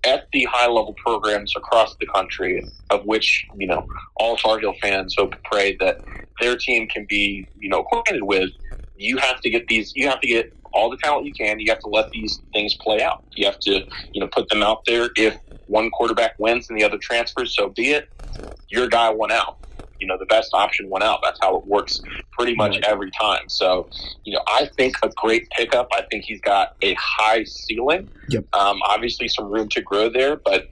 at 0.05 0.27
the 0.33 0.45
high 0.45 0.67
level 0.67 0.95
programs 1.03 1.53
across 1.55 1.95
the 1.99 2.07
country, 2.07 2.65
of 2.89 3.05
which 3.05 3.45
you 3.57 3.67
know 3.67 3.85
all 4.17 4.35
Tar 4.37 4.59
Heel 4.59 4.73
fans 4.81 5.15
hope 5.17 5.33
and 5.33 5.43
pray 5.43 5.75
that 5.79 5.97
their 6.39 6.55
team 6.55 6.87
can 6.87 7.05
be 7.07 7.47
you 7.59 7.69
know 7.69 7.81
acquainted 7.81 8.23
with. 8.23 8.49
You 8.95 9.17
have 9.17 9.41
to 9.41 9.49
get 9.49 9.67
these. 9.67 9.93
You 9.95 10.07
have 10.09 10.19
to 10.21 10.27
get 10.27 10.53
all 10.73 10.89
the 10.89 10.97
talent 10.97 11.25
you 11.25 11.33
can. 11.33 11.59
You 11.59 11.71
have 11.71 11.79
to 11.79 11.89
let 11.89 12.09
these 12.11 12.39
things 12.53 12.75
play 12.81 13.01
out. 13.01 13.23
You 13.35 13.45
have 13.45 13.59
to 13.59 13.81
you 14.13 14.21
know 14.21 14.27
put 14.27 14.49
them 14.49 14.63
out 14.63 14.83
there. 14.85 15.09
If 15.15 15.37
one 15.67 15.89
quarterback 15.91 16.33
wins 16.37 16.69
and 16.69 16.79
the 16.79 16.83
other 16.83 16.97
transfers, 16.97 17.55
so 17.55 17.69
be 17.69 17.91
it. 17.91 18.07
Your 18.69 18.87
guy 18.87 19.09
won 19.09 19.31
out 19.31 19.57
you 20.01 20.07
know 20.07 20.17
the 20.17 20.25
best 20.25 20.49
option 20.53 20.89
went 20.89 21.03
out. 21.03 21.19
That's 21.23 21.39
how 21.41 21.55
it 21.55 21.65
works 21.65 22.01
pretty 22.31 22.55
much 22.55 22.77
every 22.83 23.11
time. 23.11 23.47
So, 23.47 23.87
you 24.23 24.33
know, 24.33 24.41
I 24.47 24.69
think 24.75 24.95
a 25.03 25.09
great 25.09 25.49
pickup. 25.51 25.87
I 25.93 26.01
think 26.09 26.25
he's 26.25 26.41
got 26.41 26.75
a 26.81 26.95
high 26.95 27.43
ceiling. 27.43 28.09
Yep. 28.29 28.45
Um, 28.53 28.79
obviously, 28.83 29.27
some 29.27 29.45
room 29.45 29.69
to 29.69 29.81
grow 29.81 30.09
there, 30.09 30.35
but 30.35 30.67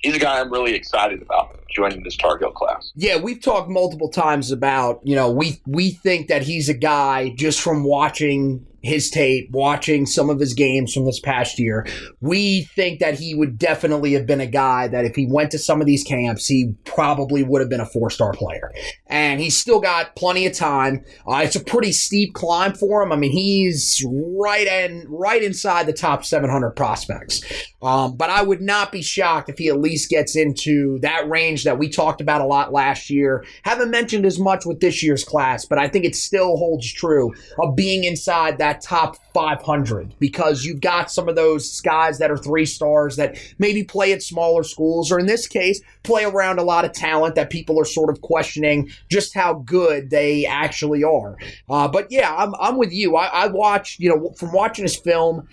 he's 0.00 0.14
a 0.14 0.18
guy 0.18 0.38
I'm 0.38 0.52
really 0.52 0.74
excited 0.74 1.22
about 1.22 1.58
joining 1.74 2.02
this 2.04 2.16
Tar 2.16 2.38
Heel 2.38 2.52
class. 2.52 2.92
Yeah, 2.94 3.18
we've 3.18 3.40
talked 3.40 3.70
multiple 3.70 4.10
times 4.10 4.52
about, 4.52 5.00
you 5.02 5.16
know, 5.16 5.30
we 5.30 5.60
we 5.66 5.90
think 5.90 6.28
that 6.28 6.42
he's 6.42 6.68
a 6.68 6.74
guy 6.74 7.30
just 7.30 7.60
from 7.60 7.84
watching 7.84 8.66
his 8.88 9.10
tape, 9.10 9.50
watching 9.52 10.06
some 10.06 10.30
of 10.30 10.40
his 10.40 10.54
games 10.54 10.92
from 10.92 11.04
this 11.04 11.20
past 11.20 11.58
year, 11.58 11.86
we 12.20 12.62
think 12.74 13.00
that 13.00 13.18
he 13.18 13.34
would 13.34 13.58
definitely 13.58 14.12
have 14.14 14.26
been 14.26 14.40
a 14.40 14.46
guy 14.46 14.88
that 14.88 15.04
if 15.04 15.14
he 15.14 15.26
went 15.26 15.50
to 15.52 15.58
some 15.58 15.80
of 15.80 15.86
these 15.86 16.02
camps, 16.02 16.46
he 16.46 16.74
probably 16.84 17.42
would 17.42 17.60
have 17.60 17.70
been 17.70 17.80
a 17.80 17.86
four 17.86 18.10
star 18.10 18.32
player. 18.32 18.72
And 19.06 19.40
he's 19.40 19.56
still 19.56 19.80
got 19.80 20.16
plenty 20.16 20.46
of 20.46 20.54
time. 20.54 21.04
Uh, 21.26 21.42
it's 21.44 21.56
a 21.56 21.64
pretty 21.64 21.92
steep 21.92 22.34
climb 22.34 22.74
for 22.74 23.02
him. 23.02 23.12
I 23.12 23.16
mean, 23.16 23.32
he's 23.32 24.04
right 24.06 24.66
in 24.66 25.06
right 25.08 25.42
inside 25.42 25.86
the 25.86 25.92
top 25.92 26.24
700 26.24 26.70
prospects. 26.70 27.42
Um, 27.80 28.16
but 28.16 28.30
I 28.30 28.42
would 28.42 28.60
not 28.60 28.90
be 28.90 29.02
shocked 29.02 29.48
if 29.48 29.58
he 29.58 29.68
at 29.68 29.80
least 29.80 30.10
gets 30.10 30.36
into 30.36 30.98
that 31.00 31.28
range 31.28 31.64
that 31.64 31.78
we 31.78 31.88
talked 31.88 32.20
about 32.20 32.40
a 32.40 32.46
lot 32.46 32.72
last 32.72 33.10
year. 33.10 33.44
Haven't 33.62 33.90
mentioned 33.90 34.26
as 34.26 34.38
much 34.38 34.66
with 34.66 34.80
this 34.80 35.02
year's 35.02 35.24
class, 35.24 35.64
but 35.64 35.78
I 35.78 35.88
think 35.88 36.04
it 36.04 36.16
still 36.16 36.56
holds 36.56 36.92
true 36.92 37.32
of 37.62 37.76
being 37.76 38.04
inside 38.04 38.58
that 38.58 38.77
top 38.82 39.16
500 39.34 40.14
because 40.18 40.64
you've 40.64 40.80
got 40.80 41.10
some 41.10 41.28
of 41.28 41.36
those 41.36 41.80
guys 41.80 42.18
that 42.18 42.30
are 42.30 42.36
three 42.36 42.66
stars 42.66 43.16
that 43.16 43.38
maybe 43.58 43.84
play 43.84 44.12
at 44.12 44.22
smaller 44.22 44.62
schools 44.62 45.12
or 45.12 45.18
in 45.18 45.26
this 45.26 45.46
case 45.46 45.80
play 46.02 46.24
around 46.24 46.58
a 46.58 46.62
lot 46.62 46.84
of 46.84 46.92
talent 46.92 47.34
that 47.34 47.50
people 47.50 47.80
are 47.80 47.84
sort 47.84 48.10
of 48.10 48.20
questioning 48.20 48.90
just 49.10 49.34
how 49.34 49.54
good 49.54 50.10
they 50.10 50.46
actually 50.46 51.04
are. 51.04 51.36
Uh, 51.68 51.88
but 51.88 52.06
yeah 52.10 52.34
I'm, 52.34 52.54
I'm 52.60 52.76
with 52.76 52.92
you. 52.92 53.16
I, 53.16 53.26
I 53.26 53.46
watched 53.48 54.00
you 54.00 54.08
know 54.08 54.30
from 54.38 54.52
watching 54.52 54.84
his 54.84 54.96
film 54.96 55.48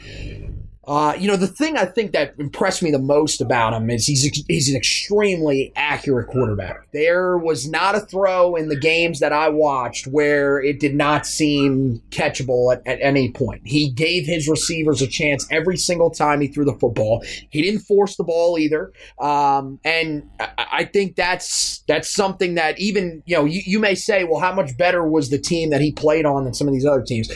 uh, 0.87 1.15
you 1.17 1.27
know, 1.27 1.35
the 1.35 1.47
thing 1.47 1.77
I 1.77 1.85
think 1.85 2.11
that 2.11 2.35
impressed 2.37 2.83
me 2.83 2.91
the 2.91 2.99
most 2.99 3.41
about 3.41 3.73
him 3.73 3.89
is 3.89 4.05
he's 4.05 4.23
he's 4.47 4.69
an 4.69 4.75
extremely 4.75 5.73
accurate 5.75 6.27
quarterback. 6.27 6.91
There 6.93 7.37
was 7.37 7.67
not 7.67 7.95
a 7.95 8.01
throw 8.01 8.55
in 8.55 8.69
the 8.69 8.75
games 8.75 9.19
that 9.19 9.33
I 9.33 9.49
watched 9.49 10.05
where 10.05 10.61
it 10.61 10.79
did 10.79 10.93
not 10.93 11.25
seem 11.25 12.01
catchable 12.11 12.73
at, 12.73 12.85
at 12.85 12.99
any 13.01 13.31
point. 13.31 13.61
He 13.65 13.89
gave 13.89 14.27
his 14.27 14.47
receivers 14.47 15.01
a 15.01 15.07
chance 15.07 15.47
every 15.49 15.77
single 15.77 16.11
time 16.11 16.41
he 16.41 16.47
threw 16.47 16.65
the 16.65 16.73
football. 16.73 17.23
He 17.49 17.63
didn't 17.63 17.81
force 17.81 18.15
the 18.15 18.23
ball 18.23 18.59
either, 18.59 18.93
um, 19.19 19.79
and 19.83 20.29
I, 20.39 20.67
I 20.71 20.85
think 20.85 21.15
that's 21.15 21.79
that's 21.87 22.13
something 22.13 22.55
that 22.55 22.79
even 22.79 23.23
you 23.25 23.35
know 23.35 23.45
you, 23.45 23.61
you 23.65 23.79
may 23.79 23.95
say, 23.95 24.23
well, 24.23 24.39
how 24.39 24.53
much 24.53 24.77
better 24.77 25.07
was 25.07 25.31
the 25.31 25.39
team 25.39 25.71
that 25.71 25.81
he 25.81 25.91
played 25.91 26.25
on 26.25 26.43
than 26.43 26.53
some 26.53 26.67
of 26.67 26.73
these 26.73 26.85
other 26.85 27.01
teams? 27.01 27.29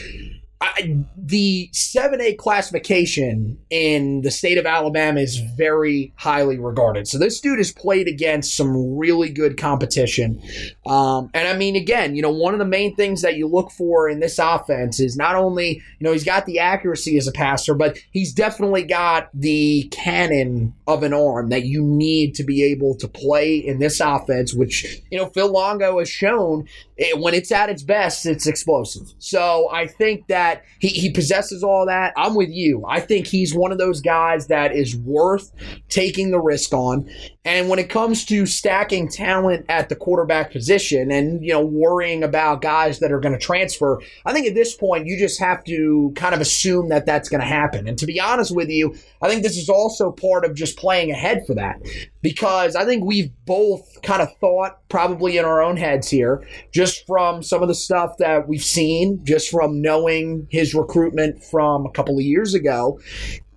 I, 0.62 1.04
the 1.16 1.70
7A 1.72 2.36
classification 2.36 3.58
in 3.70 4.20
the 4.20 4.30
state 4.30 4.58
of 4.58 4.66
Alabama 4.66 5.20
is 5.20 5.38
very 5.38 6.12
highly 6.16 6.58
regarded. 6.58 7.08
So 7.08 7.16
this 7.16 7.40
dude 7.40 7.58
has 7.58 7.72
played 7.72 8.06
against 8.08 8.54
some 8.54 8.98
really 8.98 9.30
good 9.30 9.56
competition. 9.56 10.42
Um, 10.84 11.30
and 11.32 11.48
I 11.48 11.56
mean, 11.56 11.76
again, 11.76 12.14
you 12.14 12.20
know, 12.20 12.30
one 12.30 12.52
of 12.52 12.58
the 12.58 12.66
main 12.66 12.94
things 12.94 13.22
that 13.22 13.36
you 13.36 13.48
look 13.48 13.70
for 13.70 14.06
in 14.06 14.20
this 14.20 14.38
offense 14.38 15.00
is 15.00 15.16
not 15.16 15.34
only, 15.34 15.82
you 15.98 16.04
know, 16.04 16.12
he's 16.12 16.24
got 16.24 16.44
the 16.44 16.58
accuracy 16.58 17.16
as 17.16 17.26
a 17.26 17.32
passer, 17.32 17.72
but 17.72 17.96
he's 18.10 18.34
definitely 18.34 18.82
got 18.82 19.30
the 19.32 19.88
cannon 19.90 20.74
of 20.86 21.02
an 21.02 21.14
arm 21.14 21.48
that 21.48 21.64
you 21.64 21.82
need 21.82 22.34
to 22.34 22.44
be 22.44 22.62
able 22.64 22.94
to 22.96 23.08
play 23.08 23.56
in 23.56 23.78
this 23.78 23.98
offense, 23.98 24.52
which, 24.52 25.00
you 25.10 25.16
know, 25.16 25.26
Phil 25.26 25.50
Longo 25.50 25.98
has 26.00 26.10
shown 26.10 26.68
it, 27.00 27.18
when 27.18 27.32
it's 27.32 27.50
at 27.50 27.70
its 27.70 27.82
best, 27.82 28.26
it's 28.26 28.46
explosive. 28.46 29.14
So 29.18 29.70
I 29.72 29.86
think 29.86 30.26
that 30.28 30.64
he, 30.80 30.88
he 30.88 31.10
possesses 31.10 31.64
all 31.64 31.86
that. 31.86 32.12
I'm 32.14 32.34
with 32.34 32.50
you. 32.50 32.84
I 32.86 33.00
think 33.00 33.26
he's 33.26 33.54
one 33.54 33.72
of 33.72 33.78
those 33.78 34.02
guys 34.02 34.48
that 34.48 34.76
is 34.76 34.94
worth 34.96 35.50
taking 35.88 36.30
the 36.30 36.38
risk 36.38 36.74
on. 36.74 37.08
And 37.42 37.70
when 37.70 37.78
it 37.78 37.88
comes 37.88 38.26
to 38.26 38.44
stacking 38.44 39.08
talent 39.08 39.64
at 39.70 39.88
the 39.88 39.96
quarterback 39.96 40.52
position 40.52 41.10
and, 41.10 41.42
you 41.42 41.54
know, 41.54 41.64
worrying 41.64 42.22
about 42.22 42.60
guys 42.60 42.98
that 42.98 43.12
are 43.12 43.18
going 43.18 43.32
to 43.32 43.38
transfer, 43.38 43.98
I 44.26 44.34
think 44.34 44.46
at 44.46 44.54
this 44.54 44.74
point 44.74 45.06
you 45.06 45.18
just 45.18 45.40
have 45.40 45.64
to 45.64 46.12
kind 46.16 46.34
of 46.34 46.42
assume 46.42 46.90
that 46.90 47.06
that's 47.06 47.30
going 47.30 47.40
to 47.40 47.46
happen. 47.46 47.88
And 47.88 47.96
to 47.96 48.04
be 48.04 48.20
honest 48.20 48.54
with 48.54 48.68
you, 48.68 48.94
I 49.22 49.28
think 49.30 49.42
this 49.42 49.56
is 49.56 49.70
also 49.70 50.12
part 50.12 50.44
of 50.44 50.54
just 50.54 50.76
playing 50.76 51.12
ahead 51.12 51.46
for 51.46 51.54
that 51.54 51.80
because 52.20 52.76
I 52.76 52.84
think 52.84 53.04
we've 53.04 53.32
both 53.46 54.02
kind 54.02 54.20
of 54.20 54.36
thought 54.36 54.86
probably 54.90 55.38
in 55.38 55.46
our 55.46 55.62
own 55.62 55.78
heads 55.78 56.10
here, 56.10 56.46
just 56.72 57.06
from 57.06 57.42
some 57.42 57.62
of 57.62 57.68
the 57.68 57.74
stuff 57.74 58.18
that 58.18 58.48
we've 58.48 58.62
seen, 58.62 59.24
just 59.24 59.50
from 59.50 59.80
knowing 59.80 60.46
his 60.50 60.74
recruitment 60.74 61.42
from 61.42 61.86
a 61.86 61.90
couple 61.90 62.18
of 62.18 62.22
years 62.22 62.52
ago, 62.52 63.00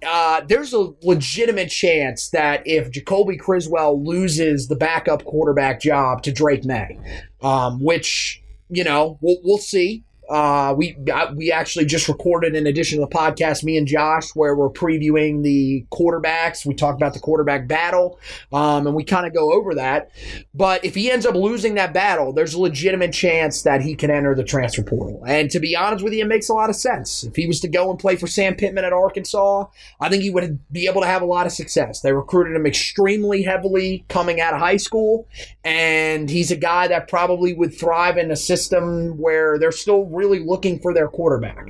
uh, 0.06 0.42
there's 0.48 0.74
a 0.74 0.90
legitimate 1.02 1.70
chance 1.70 2.30
that 2.30 2.66
if 2.66 2.92
Jacoby 2.92 3.38
Criswell 3.38 4.04
loses 4.04 4.68
the 4.68 4.76
backup 4.76 5.26
quarterback 5.26 5.80
job 5.80 6.24
to 6.24 6.32
Drake 6.32 6.66
Maye, 6.66 7.00
um, 7.42 7.84
which 7.84 8.42
you 8.70 8.84
know 8.84 9.18
we'll, 9.22 9.38
we'll 9.44 9.58
see. 9.58 10.04
Uh, 10.34 10.74
we 10.76 10.98
we 11.36 11.52
actually 11.52 11.86
just 11.86 12.10
recorded 12.10 12.56
an 12.56 12.66
edition 12.66 13.02
of 13.02 13.08
the 13.08 13.16
podcast, 13.16 13.64
me 13.64 13.78
and 13.78 13.86
Josh, 13.86 14.32
where 14.34 14.56
we're 14.56 14.72
previewing 14.72 15.44
the 15.44 15.86
quarterbacks. 15.92 16.66
We 16.66 16.74
talked 16.74 17.00
about 17.00 17.14
the 17.14 17.20
quarterback 17.20 17.68
battle, 17.68 18.20
um, 18.52 18.88
and 18.88 18.96
we 18.96 19.04
kind 19.04 19.28
of 19.28 19.34
go 19.36 19.54
over 19.54 19.76
that. 19.76 20.10
But 20.56 20.84
if 20.84 20.96
he 20.96 21.12
ends 21.12 21.28
up 21.28 21.36
losing 21.36 21.76
that 21.76 21.94
battle, 21.94 22.34
there's 22.34 22.56
a 22.56 22.60
legitimate 22.60 23.14
chance 23.14 23.62
that 23.62 23.84
he 23.84 23.94
can 23.94 24.10
enter 24.10 24.34
the 24.34 24.44
transfer 24.44 24.82
portal. 24.82 25.24
And 25.28 25.52
to 25.52 25.60
be 25.60 25.76
honest 25.76 26.04
with 26.04 26.14
you, 26.14 26.24
it 26.24 26.28
makes 26.28 26.50
a 26.50 26.54
lot 26.56 26.72
of 26.72 26.76
sense. 26.76 27.24
If 27.24 27.36
he 27.36 27.46
was 27.46 27.60
to 27.60 27.68
go 27.68 27.92
and 27.92 28.00
play 28.00 28.16
for 28.16 28.26
Sam 28.26 28.56
Pittman 28.56 28.86
at 28.86 28.92
Arkansas, 28.92 29.66
I 30.02 30.10
think 30.10 30.24
he 30.24 30.32
would 30.32 30.60
be 30.72 30.88
able 30.88 31.02
to 31.02 31.08
have 31.08 31.22
a 31.22 31.26
lot 31.26 31.46
of 31.46 31.52
success. 31.52 32.02
They 32.02 32.12
recruited 32.12 32.56
him 32.56 32.66
extremely 32.66 33.44
heavily 33.44 34.04
coming 34.10 34.42
out 34.42 34.56
of 34.56 34.60
high 34.60 34.78
school, 34.78 35.28
and 35.64 36.28
he's 36.28 36.50
a 36.50 36.56
guy 36.56 36.88
that 36.88 37.08
probably 37.08 37.54
would 37.54 37.78
thrive 37.78 38.18
in 38.18 38.32
a 38.32 38.36
system 38.36 39.20
where 39.20 39.60
they're 39.60 39.72
still 39.72 40.06
really 40.06 40.23
looking 40.28 40.80
for 40.80 40.94
their 40.94 41.08
quarterback. 41.08 41.68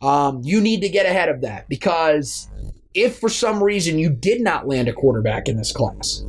Um, 0.00 0.40
you 0.42 0.60
need 0.60 0.80
to 0.80 0.88
get 0.88 1.06
ahead 1.06 1.28
of 1.28 1.42
that 1.42 1.68
because 1.68 2.48
if 2.94 3.18
for 3.18 3.28
some 3.28 3.62
reason 3.62 3.98
you 3.98 4.10
did 4.10 4.40
not 4.40 4.66
land 4.66 4.88
a 4.88 4.92
quarterback 4.92 5.48
in 5.48 5.56
this 5.56 5.72
class, 5.72 6.24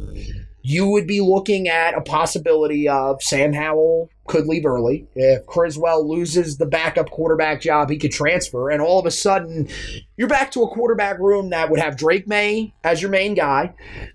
you 0.64 0.88
would 0.90 1.08
be 1.08 1.22
looking 1.22 1.68
at 1.68 1.98
a 1.98 2.02
possibility 2.02 2.88
of 2.88 3.22
Sam 3.22 3.54
Howell 3.54 4.10
could 4.28 4.46
leave 4.46 4.66
early. 4.66 5.08
If 5.16 5.46
Criswell 5.46 6.08
loses 6.08 6.58
the 6.58 6.66
backup 6.66 7.10
quarterback 7.10 7.62
job, 7.62 7.90
he 7.90 7.98
could 7.98 8.12
transfer. 8.12 8.70
And 8.70 8.82
all 8.82 9.00
of 9.00 9.06
a 9.06 9.12
sudden, 9.12 9.68
you're 10.16 10.30
back 10.30 10.52
to 10.52 10.64
a 10.64 10.70
quarterback 10.70 11.20
room 11.20 11.50
that 11.50 11.70
would 11.70 11.80
have 11.80 11.98
Drake 11.98 12.28
Maye 12.28 12.74
as 12.84 13.02
your 13.02 13.12
main 13.12 13.34
guy. 13.34 13.74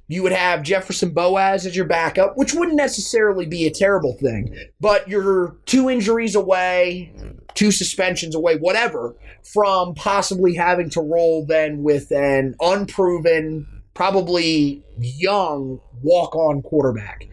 You 0.09 0.23
would 0.23 0.33
have 0.33 0.63
Jefferson 0.63 1.11
Boaz 1.11 1.67
as 1.67 1.77
your 1.77 1.85
backup, 1.85 2.37
which 2.37 2.55
wouldn't 2.55 2.77
necessarily 2.77 3.45
be 3.45 3.67
a 3.67 3.71
terrible 3.71 4.15
thing. 4.15 4.57
But 4.81 5.09
you're 5.09 5.57
two 5.67 5.91
injuries 5.91 6.35
away, 6.35 7.13
two 7.55 7.73
suspensions 7.73 8.35
away, 8.35 8.57
whatever, 8.57 9.17
from 9.43 9.95
possibly 9.95 10.55
having 10.55 10.89
to 10.91 11.01
roll 11.01 11.45
then 11.45 11.83
with 11.83 12.11
an 12.13 12.55
unproven, 12.61 13.67
probably 13.97 14.85
young 14.99 15.81
walk 16.03 16.37
on 16.37 16.63
quarterback. 16.63 17.27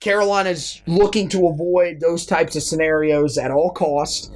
Carolina's 0.00 0.80
looking 0.86 1.28
to 1.28 1.46
avoid 1.46 2.00
those 2.00 2.24
types 2.24 2.56
of 2.56 2.62
scenarios 2.62 3.36
at 3.36 3.50
all 3.50 3.70
costs. 3.70 4.30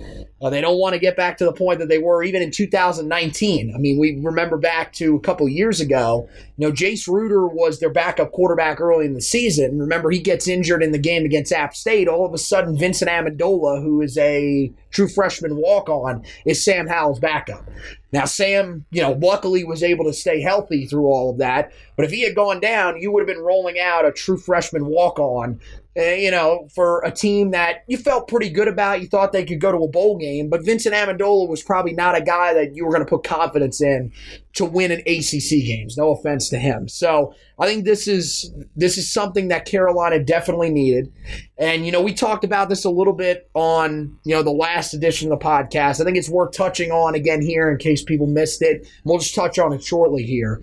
Uh, 0.45 0.51
they 0.51 0.61
don't 0.61 0.77
want 0.77 0.93
to 0.93 0.99
get 0.99 1.17
back 1.17 1.39
to 1.39 1.45
the 1.47 1.55
point 1.55 1.79
that 1.79 1.89
they 1.89 1.97
were 1.97 2.23
even 2.23 2.43
in 2.43 2.51
2019. 2.51 3.73
I 3.75 3.79
mean, 3.79 3.99
we 3.99 4.21
remember 4.21 4.59
back 4.59 4.93
to 4.95 5.17
a 5.17 5.21
couple 5.21 5.49
years 5.49 5.81
ago. 5.81 6.29
You 6.59 6.69
know, 6.69 6.73
Jace 6.73 7.09
Ruder 7.09 7.47
was 7.47 7.81
their 7.81 7.89
backup 7.89 8.31
quarterback 8.31 8.79
early 8.79 9.07
in 9.07 9.15
the 9.15 9.23
season. 9.23 9.79
Remember, 9.79 10.11
he 10.11 10.19
gets 10.19 10.47
injured 10.47 10.83
in 10.83 10.93
the 10.93 10.99
game 10.99 11.25
against 11.25 11.51
App 11.51 11.75
State. 11.75 12.09
All 12.09 12.27
of 12.27 12.35
a 12.35 12.39
sudden, 12.39 12.77
Vincent 12.77 13.11
Amendola, 13.11 13.83
who 13.83 14.03
is 14.03 14.19
a 14.19 14.71
true 14.91 15.09
freshman 15.09 15.57
walk 15.57 15.89
on, 15.89 16.23
is 16.45 16.63
Sam 16.63 16.89
Howell's 16.89 17.21
backup. 17.21 17.67
Now, 18.13 18.27
Sam, 18.27 18.85
you 18.91 19.01
know, 19.01 19.13
luckily 19.13 19.65
was 19.65 19.83
able 19.83 20.05
to 20.05 20.13
stay 20.13 20.43
healthy 20.43 20.87
through 20.87 21.07
all 21.07 21.31
of 21.31 21.39
that. 21.39 21.73
But 21.97 22.05
if 22.05 22.11
he 22.11 22.23
had 22.23 22.37
gone 22.37 22.61
down, 22.61 23.01
you 23.01 23.11
would 23.11 23.27
have 23.27 23.35
been 23.35 23.43
rolling 23.43 23.79
out 23.79 24.05
a 24.05 24.13
true 24.13 24.37
freshman 24.37 24.85
walk 24.87 25.19
on 25.19 25.59
Eh, 25.97 26.17
you 26.17 26.31
know, 26.31 26.67
for 26.75 27.03
a 27.05 27.11
team 27.13 27.53
that 27.53 27.85
you 27.87 27.97
felt 27.97 28.27
pretty 28.27 28.51
good 28.51 28.67
about. 28.67 29.01
You 29.01 29.07
thought 29.07 29.31
they 29.31 29.45
could 29.45 29.61
go 29.61 29.71
to 29.71 29.79
a 29.79 29.89
bowl 29.89 30.19
game, 30.19 30.49
but 30.49 30.65
Vincent 30.65 30.93
Amendola 30.93 31.49
was 31.49 31.63
probably 31.63 31.93
not 31.93 32.17
a 32.17 32.21
guy 32.21 32.53
that 32.53 32.75
you 32.75 32.85
were 32.85 32.91
going 32.91 33.05
to 33.05 33.09
put 33.09 33.23
confidence 33.23 33.81
in 33.81 34.13
to 34.55 34.65
win 34.65 34.91
an 34.91 35.01
ACC 35.07 35.65
games. 35.65 35.97
No 35.97 36.11
offense 36.11 36.49
to 36.49 36.59
him. 36.59 36.89
So 36.89 37.33
I 37.61 37.67
think 37.67 37.85
this 37.85 38.09
is 38.09 38.53
this 38.75 38.99
is 38.99 39.13
something 39.13 39.49
that 39.49 39.67
Carolina 39.67 40.19
definitely 40.19 40.71
needed. 40.71 41.13
And 41.59 41.87
you 41.87 41.93
know, 41.93 42.03
we 42.03 42.13
talked 42.13 42.43
about 42.43 42.69
this 42.69 42.85
a 42.85 42.91
little 42.91 43.13
bit 43.13 43.49
on 43.55 44.19
you 44.25 44.35
know 44.35 44.43
the 44.43 44.51
last 44.51 44.95
edition 44.95 45.31
of 45.31 45.39
the 45.39 45.45
podcast. 45.45 46.01
I 46.01 46.05
think 46.05 46.17
it's 46.17 46.29
worth 46.29 46.57
touching 46.57 46.91
on 46.91 47.15
again 47.15 47.41
here 47.41 47.71
in 47.71 47.79
case 47.79 48.03
people 48.03 48.27
missed 48.27 48.63
it. 48.63 48.89
We'll 49.05 49.19
just 49.19 49.37
touch 49.37 49.61
on 49.61 49.73
it 49.73 49.85
shortly 49.85 50.25
here. 50.25 50.61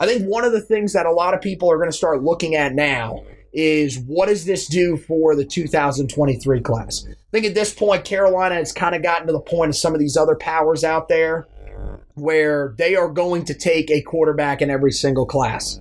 I 0.00 0.06
think 0.06 0.24
one 0.24 0.44
of 0.44 0.50
the 0.50 0.60
things 0.60 0.92
that 0.94 1.06
a 1.06 1.12
lot 1.12 1.34
of 1.34 1.40
people 1.40 1.70
are 1.70 1.76
going 1.76 1.90
to 1.90 1.96
start 1.96 2.24
looking 2.24 2.56
at 2.56 2.74
now 2.74 3.22
is 3.52 3.98
what 3.98 4.28
does 4.28 4.44
this 4.44 4.66
do 4.66 4.96
for 4.96 5.34
the 5.36 5.44
2023 5.44 6.60
class? 6.60 7.06
I 7.08 7.14
think 7.30 7.46
at 7.46 7.54
this 7.54 7.74
point, 7.74 8.04
Carolina 8.04 8.54
has 8.56 8.72
kind 8.72 8.94
of 8.94 9.02
gotten 9.02 9.26
to 9.26 9.32
the 9.32 9.40
point 9.40 9.70
of 9.70 9.76
some 9.76 9.94
of 9.94 10.00
these 10.00 10.16
other 10.16 10.34
powers 10.34 10.84
out 10.84 11.08
there 11.08 11.46
where 12.14 12.74
they 12.76 12.94
are 12.94 13.08
going 13.08 13.44
to 13.46 13.54
take 13.54 13.90
a 13.90 14.02
quarterback 14.02 14.60
in 14.60 14.70
every 14.70 14.92
single 14.92 15.26
class. 15.26 15.80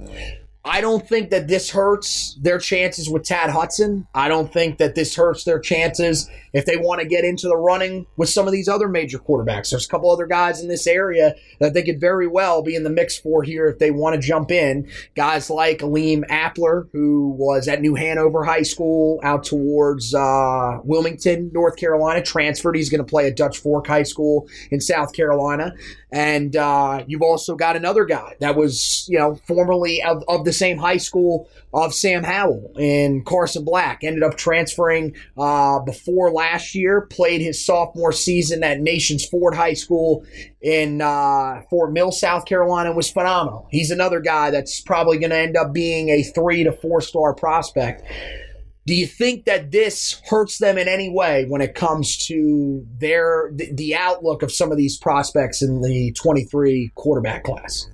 I 0.64 0.80
don't 0.80 1.08
think 1.08 1.32
that 1.32 1.48
this 1.48 1.72
hurts 1.72 2.38
their 2.40 2.60
chances 2.60 3.10
with 3.10 3.24
Tad 3.24 3.50
Hudson. 3.50 4.08
I 4.14 4.28
don't 4.28 4.54
think 4.54 4.78
that 4.78 4.94
this 4.94 5.16
hurts 5.16 5.44
their 5.44 5.60
chances 5.60 6.30
if 6.54 6.66
they 6.66 6.78
want 6.78 7.02
to 7.02 7.08
get 7.08 7.26
into 7.26 7.48
the 7.48 7.58
running 7.58 8.06
with 8.16 8.30
some 8.30 8.46
of 8.46 8.52
these 8.52 8.68
other 8.68 8.88
major 8.88 9.18
quarterbacks. 9.18 9.72
There's 9.72 9.86
a 9.86 9.90
couple 9.90 10.12
other 10.12 10.28
guys 10.28 10.62
in 10.62 10.68
this 10.68 10.86
area 10.86 11.34
that 11.60 11.74
they 11.74 11.82
could 11.82 12.00
very 12.00 12.28
well 12.28 12.62
be 12.62 12.76
in 12.76 12.84
the 12.84 12.92
mix 12.92 13.18
for 13.18 13.42
here 13.42 13.68
if 13.68 13.80
they 13.80 13.90
want 13.90 14.16
to 14.16 14.22
jump 14.22 14.52
in. 14.52 14.88
Guys 15.16 15.50
like 15.50 15.82
Alim 15.82 16.24
Appler, 16.30 16.90
who 16.92 17.30
was 17.30 17.68
at 17.68 17.82
New 17.82 17.96
Hanover 17.96 18.44
High 18.44 18.64
School 18.64 19.20
out 19.24 19.44
towards 19.44 20.14
uh, 20.14 20.78
Wilmington, 20.84 21.50
North 21.54 21.78
Carolina, 21.78 22.22
transferred. 22.22 22.76
He's 22.76 22.90
going 22.90 23.04
to 23.04 23.10
play 23.10 23.28
at 23.28 23.36
Dutch 23.36 23.58
Fork 23.58 23.88
High 23.88 24.04
School 24.04 24.48
in 24.70 24.80
South 24.80 25.14
Carolina. 25.14 25.74
And 26.12 26.56
uh, 26.56 27.04
you've 27.08 27.22
also 27.22 27.56
got 27.56 27.76
another 27.78 28.06
guy 28.06 28.36
that 28.42 28.56
was, 28.56 29.08
you 29.10 29.18
know, 29.18 29.36
formerly 29.48 30.04
of, 30.04 30.24
of 30.28 30.44
the 30.44 30.51
same 30.54 30.78
high 30.78 30.98
school 30.98 31.50
of 31.74 31.94
Sam 31.94 32.24
Howell 32.24 32.74
and 32.80 33.26
Carson 33.26 33.64
Black. 33.64 34.04
Ended 34.04 34.24
up 34.24 34.38
transferring 34.38 35.16
uh, 35.38 35.80
before 35.80 36.32
last 36.32 36.76
year, 36.76 37.02
played 37.02 37.42
his 37.42 37.64
sophomore 37.66 38.12
season 38.12 38.64
at 38.64 38.80
Nations 38.80 39.26
Ford 39.26 39.56
High 39.56 39.74
School 39.74 40.26
in 40.62 41.02
uh, 41.02 41.62
Fort 41.70 41.92
Mill, 41.92 42.12
South 42.12 42.46
Carolina, 42.46 42.92
was 42.94 43.10
phenomenal. 43.10 43.68
He's 43.72 43.92
another 43.92 44.20
guy 44.20 44.52
that's 44.52 44.82
probably 44.82 45.18
going 45.18 45.32
to 45.32 45.38
end 45.38 45.58
up 45.58 45.74
being 45.74 46.10
a 46.10 46.24
three 46.24 46.64
to 46.64 46.72
four 46.72 47.02
star 47.02 47.34
prospect. 47.34 48.04
Do 48.88 48.96
you 48.96 49.06
think 49.06 49.46
that 49.46 49.72
this 49.72 50.20
hurts 50.28 50.58
them 50.58 50.78
in 50.78 50.88
any 50.88 51.10
way 51.10 51.46
when 51.48 51.62
it 51.62 51.76
comes 51.76 52.18
to 52.28 52.86
their 52.98 53.52
the, 53.54 53.72
the 53.74 53.96
outlook 53.96 54.42
of 54.42 54.52
some 54.52 54.72
of 54.72 54.78
these 54.78 54.98
prospects 54.98 55.62
in 55.62 55.82
the 55.82 56.12
23 56.14 56.92
quarterback 56.96 57.44
class? 57.44 57.88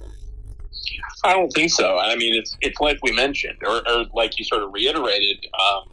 I 1.24 1.34
don't 1.34 1.50
think 1.50 1.72
so. 1.72 1.98
I 1.98 2.16
mean, 2.16 2.34
it's 2.34 2.58
it's 2.62 2.80
like 2.80 3.00
we 3.04 3.12
mentioned, 3.12 3.58
or, 3.64 3.82
or 3.88 4.06
like 4.14 4.38
you 4.40 4.46
sort 4.46 4.64
of 4.64 4.72
reiterated, 4.74 5.46
um, 5.54 5.84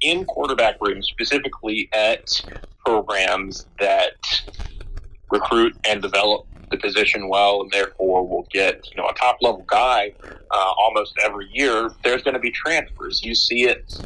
in 0.00 0.24
quarterback 0.24 0.76
rooms, 0.80 1.06
specifically 1.06 1.88
at 1.92 2.42
programs 2.84 3.66
that 3.78 4.14
recruit 5.30 5.76
and 5.86 6.00
develop 6.00 6.46
the 6.70 6.76
position 6.76 7.28
well, 7.28 7.62
and 7.62 7.70
therefore 7.70 8.26
will 8.26 8.46
get 8.52 8.88
you 8.90 8.96
know 8.96 9.08
a 9.08 9.14
top 9.14 9.38
level 9.40 9.64
guy 9.66 10.12
uh, 10.50 10.72
almost 10.78 11.14
every 11.24 11.48
year. 11.52 11.90
There's 12.04 12.22
going 12.22 12.34
to 12.34 12.40
be 12.40 12.50
transfers. 12.50 13.22
You 13.22 13.34
see 13.34 13.64
it 13.64 13.96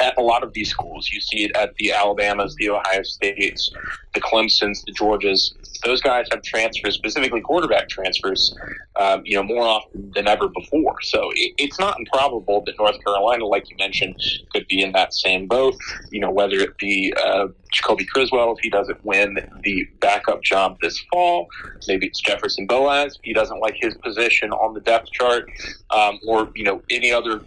at 0.00 0.16
a 0.18 0.22
lot 0.22 0.42
of 0.42 0.52
these 0.52 0.70
schools. 0.70 1.10
You 1.10 1.20
see 1.20 1.44
it 1.44 1.56
at 1.56 1.74
the 1.76 1.92
Alabamas, 1.92 2.54
the 2.56 2.70
Ohio 2.70 3.02
States, 3.02 3.72
the 4.14 4.20
Clemsons, 4.20 4.84
the 4.84 4.92
Georgias. 4.92 5.52
Those 5.84 6.00
guys 6.00 6.26
have 6.30 6.42
transfers, 6.42 6.94
specifically 6.94 7.40
quarterback 7.40 7.88
transfers, 7.88 8.56
um, 9.00 9.22
you 9.24 9.36
know, 9.36 9.42
more 9.42 9.64
often 9.64 10.12
than 10.14 10.28
ever 10.28 10.48
before. 10.48 10.96
So 11.02 11.30
it, 11.34 11.54
it's 11.58 11.78
not 11.78 11.98
improbable 11.98 12.62
that 12.66 12.74
North 12.78 13.02
Carolina, 13.04 13.46
like 13.46 13.68
you 13.68 13.76
mentioned, 13.78 14.16
could 14.52 14.66
be 14.68 14.82
in 14.82 14.92
that 14.92 15.12
same 15.12 15.46
boat. 15.46 15.74
You 16.10 16.20
know, 16.20 16.30
whether 16.30 16.56
it 16.56 16.78
be 16.78 17.12
uh, 17.22 17.48
Jacoby 17.72 18.04
Criswell 18.04 18.52
if 18.52 18.58
he 18.62 18.70
doesn't 18.70 19.04
win 19.04 19.38
the 19.64 19.84
backup 20.00 20.42
job 20.42 20.78
this 20.80 21.02
fall, 21.12 21.48
maybe 21.88 22.06
it's 22.06 22.20
Jefferson 22.20 22.66
Boaz 22.66 23.16
if 23.16 23.24
he 23.24 23.32
doesn't 23.32 23.60
like 23.60 23.76
his 23.80 23.94
position 23.96 24.52
on 24.52 24.74
the 24.74 24.80
depth 24.80 25.10
chart, 25.10 25.50
um, 25.90 26.20
or 26.26 26.50
you 26.54 26.64
know 26.64 26.82
any 26.90 27.12
other 27.12 27.40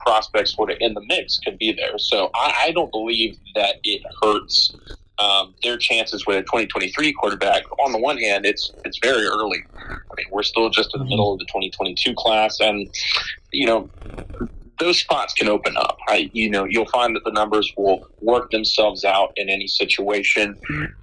prospects 0.00 0.54
sort 0.54 0.70
of 0.70 0.78
in 0.80 0.94
the 0.94 1.02
mix 1.06 1.38
could 1.38 1.58
be 1.58 1.72
there. 1.72 1.98
So 1.98 2.30
I, 2.34 2.66
I 2.66 2.70
don't 2.72 2.90
believe 2.90 3.38
that 3.54 3.76
it 3.84 4.02
hurts 4.22 4.74
um, 5.18 5.54
their 5.62 5.76
chances 5.76 6.26
with 6.26 6.36
a 6.36 6.42
2023 6.42 7.12
quarterback. 7.12 7.64
On 7.84 7.92
the 7.92 7.98
one 7.98 8.18
hand, 8.18 8.46
it's 8.46 8.72
it's 8.84 8.98
very 9.02 9.26
early. 9.26 9.64
I 9.88 10.14
mean, 10.16 10.26
we're 10.30 10.42
still 10.42 10.70
just 10.70 10.94
in 10.94 11.00
the 11.00 11.06
middle 11.06 11.32
of 11.32 11.38
the 11.38 11.44
2022 11.46 12.14
class, 12.16 12.58
and 12.60 12.88
you 13.52 13.66
know, 13.66 13.90
those 14.78 15.00
spots 15.00 15.34
can 15.34 15.48
open 15.48 15.76
up. 15.76 15.98
I, 16.08 16.30
you 16.32 16.48
know, 16.48 16.64
you'll 16.64 16.86
find 16.86 17.16
that 17.16 17.24
the 17.24 17.32
numbers 17.32 17.72
will 17.76 18.06
work 18.20 18.50
themselves 18.50 19.04
out 19.04 19.32
in 19.36 19.48
any 19.48 19.66
situation, 19.66 20.56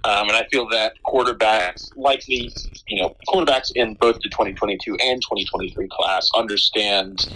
um, 0.04 0.28
and 0.28 0.32
I 0.32 0.46
feel 0.50 0.66
that 0.70 0.94
quarterbacks, 1.04 1.94
likely, 1.96 2.52
you 2.88 3.02
know, 3.02 3.16
quarterbacks 3.28 3.70
in 3.74 3.94
both 3.94 4.16
the 4.20 4.30
2022 4.30 4.96
and 5.02 5.20
2023 5.20 5.88
class 5.88 6.30
understand 6.34 7.28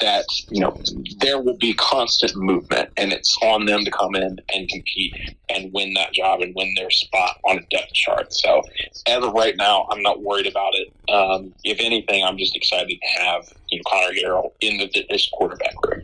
that 0.00 0.24
you 0.50 0.60
know 0.60 0.80
there 1.18 1.40
will 1.40 1.56
be 1.58 1.74
constant 1.74 2.36
movement, 2.36 2.90
and 2.96 3.12
it's 3.12 3.36
on 3.42 3.66
them 3.66 3.84
to 3.84 3.90
come 3.90 4.14
in 4.14 4.38
and 4.52 4.68
compete 4.68 5.14
and 5.48 5.72
win 5.72 5.94
that 5.94 6.12
job 6.12 6.40
and 6.40 6.54
win 6.56 6.72
their 6.76 6.90
spot 6.90 7.36
on 7.48 7.58
a 7.58 7.62
depth 7.70 7.92
chart. 7.94 8.32
So 8.32 8.62
as 9.06 9.24
of 9.24 9.32
right 9.32 9.56
now, 9.56 9.86
I'm 9.90 10.02
not 10.02 10.22
worried 10.22 10.46
about 10.46 10.72
it. 10.74 11.12
Um, 11.12 11.54
if 11.64 11.80
anything, 11.80 12.24
I'm 12.24 12.38
just 12.38 12.56
excited 12.56 12.88
to 13.00 13.20
have 13.22 13.44
you 13.70 13.78
know 13.78 13.82
Conner 13.90 14.14
Harrell 14.14 14.50
in 14.60 14.78
the, 14.78 15.06
this 15.10 15.28
quarterback 15.32 15.74
room. 15.86 16.02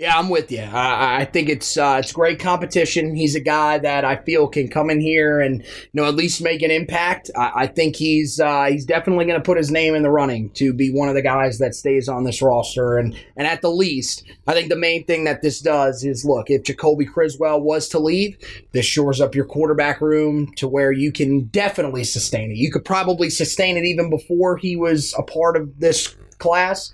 Yeah, 0.00 0.16
I'm 0.16 0.30
with 0.30 0.50
you. 0.50 0.62
I, 0.62 1.20
I 1.20 1.24
think 1.26 1.50
it's 1.50 1.76
uh, 1.76 2.00
it's 2.02 2.10
great 2.10 2.40
competition. 2.40 3.14
He's 3.14 3.34
a 3.34 3.40
guy 3.40 3.76
that 3.76 4.02
I 4.02 4.16
feel 4.16 4.48
can 4.48 4.68
come 4.68 4.88
in 4.88 4.98
here 4.98 5.40
and 5.40 5.62
you 5.62 5.90
know 5.92 6.06
at 6.06 6.14
least 6.14 6.40
make 6.40 6.62
an 6.62 6.70
impact. 6.70 7.30
I, 7.36 7.52
I 7.54 7.66
think 7.66 7.96
he's 7.96 8.40
uh, 8.40 8.64
he's 8.70 8.86
definitely 8.86 9.26
going 9.26 9.38
to 9.38 9.44
put 9.44 9.58
his 9.58 9.70
name 9.70 9.94
in 9.94 10.02
the 10.02 10.08
running 10.08 10.48
to 10.52 10.72
be 10.72 10.88
one 10.90 11.10
of 11.10 11.16
the 11.16 11.20
guys 11.20 11.58
that 11.58 11.74
stays 11.74 12.08
on 12.08 12.24
this 12.24 12.40
roster. 12.40 12.96
And 12.96 13.14
and 13.36 13.46
at 13.46 13.60
the 13.60 13.70
least, 13.70 14.24
I 14.46 14.54
think 14.54 14.70
the 14.70 14.76
main 14.76 15.04
thing 15.04 15.24
that 15.24 15.42
this 15.42 15.60
does 15.60 16.02
is 16.02 16.24
look 16.24 16.48
if 16.48 16.62
Jacoby 16.62 17.04
Criswell 17.04 17.60
was 17.60 17.86
to 17.90 17.98
leave, 17.98 18.38
this 18.72 18.86
shores 18.86 19.20
up 19.20 19.34
your 19.34 19.44
quarterback 19.44 20.00
room 20.00 20.50
to 20.54 20.66
where 20.66 20.92
you 20.92 21.12
can 21.12 21.42
definitely 21.48 22.04
sustain 22.04 22.50
it. 22.50 22.56
You 22.56 22.72
could 22.72 22.86
probably 22.86 23.28
sustain 23.28 23.76
it 23.76 23.84
even 23.84 24.08
before 24.08 24.56
he 24.56 24.76
was 24.76 25.14
a 25.18 25.22
part 25.22 25.58
of 25.58 25.78
this 25.78 26.16
class. 26.38 26.90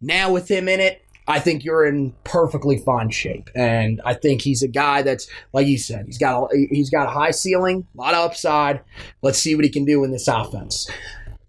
Now 0.00 0.32
with 0.32 0.50
him 0.50 0.68
in 0.68 0.80
it, 0.80 1.04
I 1.30 1.38
think 1.38 1.64
you're 1.64 1.86
in 1.86 2.12
perfectly 2.24 2.78
fine 2.78 3.10
shape, 3.10 3.50
and 3.54 4.00
I 4.04 4.14
think 4.14 4.42
he's 4.42 4.62
a 4.62 4.68
guy 4.68 5.02
that's 5.02 5.28
like 5.52 5.68
you 5.68 5.78
said. 5.78 6.06
He's 6.06 6.18
got 6.18 6.52
a, 6.52 6.66
he's 6.70 6.90
got 6.90 7.06
a 7.06 7.10
high 7.10 7.30
ceiling, 7.30 7.86
a 7.94 8.00
lot 8.00 8.14
of 8.14 8.24
upside. 8.24 8.80
Let's 9.22 9.38
see 9.38 9.54
what 9.54 9.64
he 9.64 9.70
can 9.70 9.84
do 9.84 10.02
in 10.02 10.10
this 10.10 10.26
offense. 10.26 10.90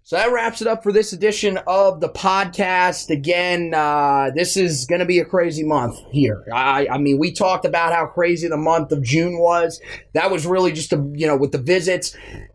So 0.04 0.18
that 0.18 0.30
wraps 0.30 0.60
it 0.60 0.68
up 0.68 0.82
for 0.82 0.92
this 0.92 1.14
edition 1.14 1.58
of 1.66 2.00
the 2.00 2.08
podcast. 2.10 3.08
Again, 3.08 3.72
uh, 3.74 4.30
this 4.34 4.58
is 4.58 4.84
going 4.84 4.98
to 4.98 5.06
be 5.06 5.18
a 5.20 5.24
crazy 5.24 5.64
month 5.64 5.98
here. 6.10 6.44
I, 6.52 6.86
I, 6.86 6.98
mean, 6.98 7.18
we 7.18 7.32
talked 7.32 7.64
about 7.64 7.94
how 7.94 8.04
crazy 8.04 8.46
the 8.46 8.58
month 8.58 8.92
of 8.92 9.02
June 9.02 9.38
was. 9.38 9.80
That 10.12 10.30
was 10.30 10.44
really 10.44 10.70
just 10.70 10.92
a, 10.92 10.96
you 11.14 11.26
know, 11.26 11.36
with 11.36 11.52
the 11.52 11.58
visits 11.58 12.14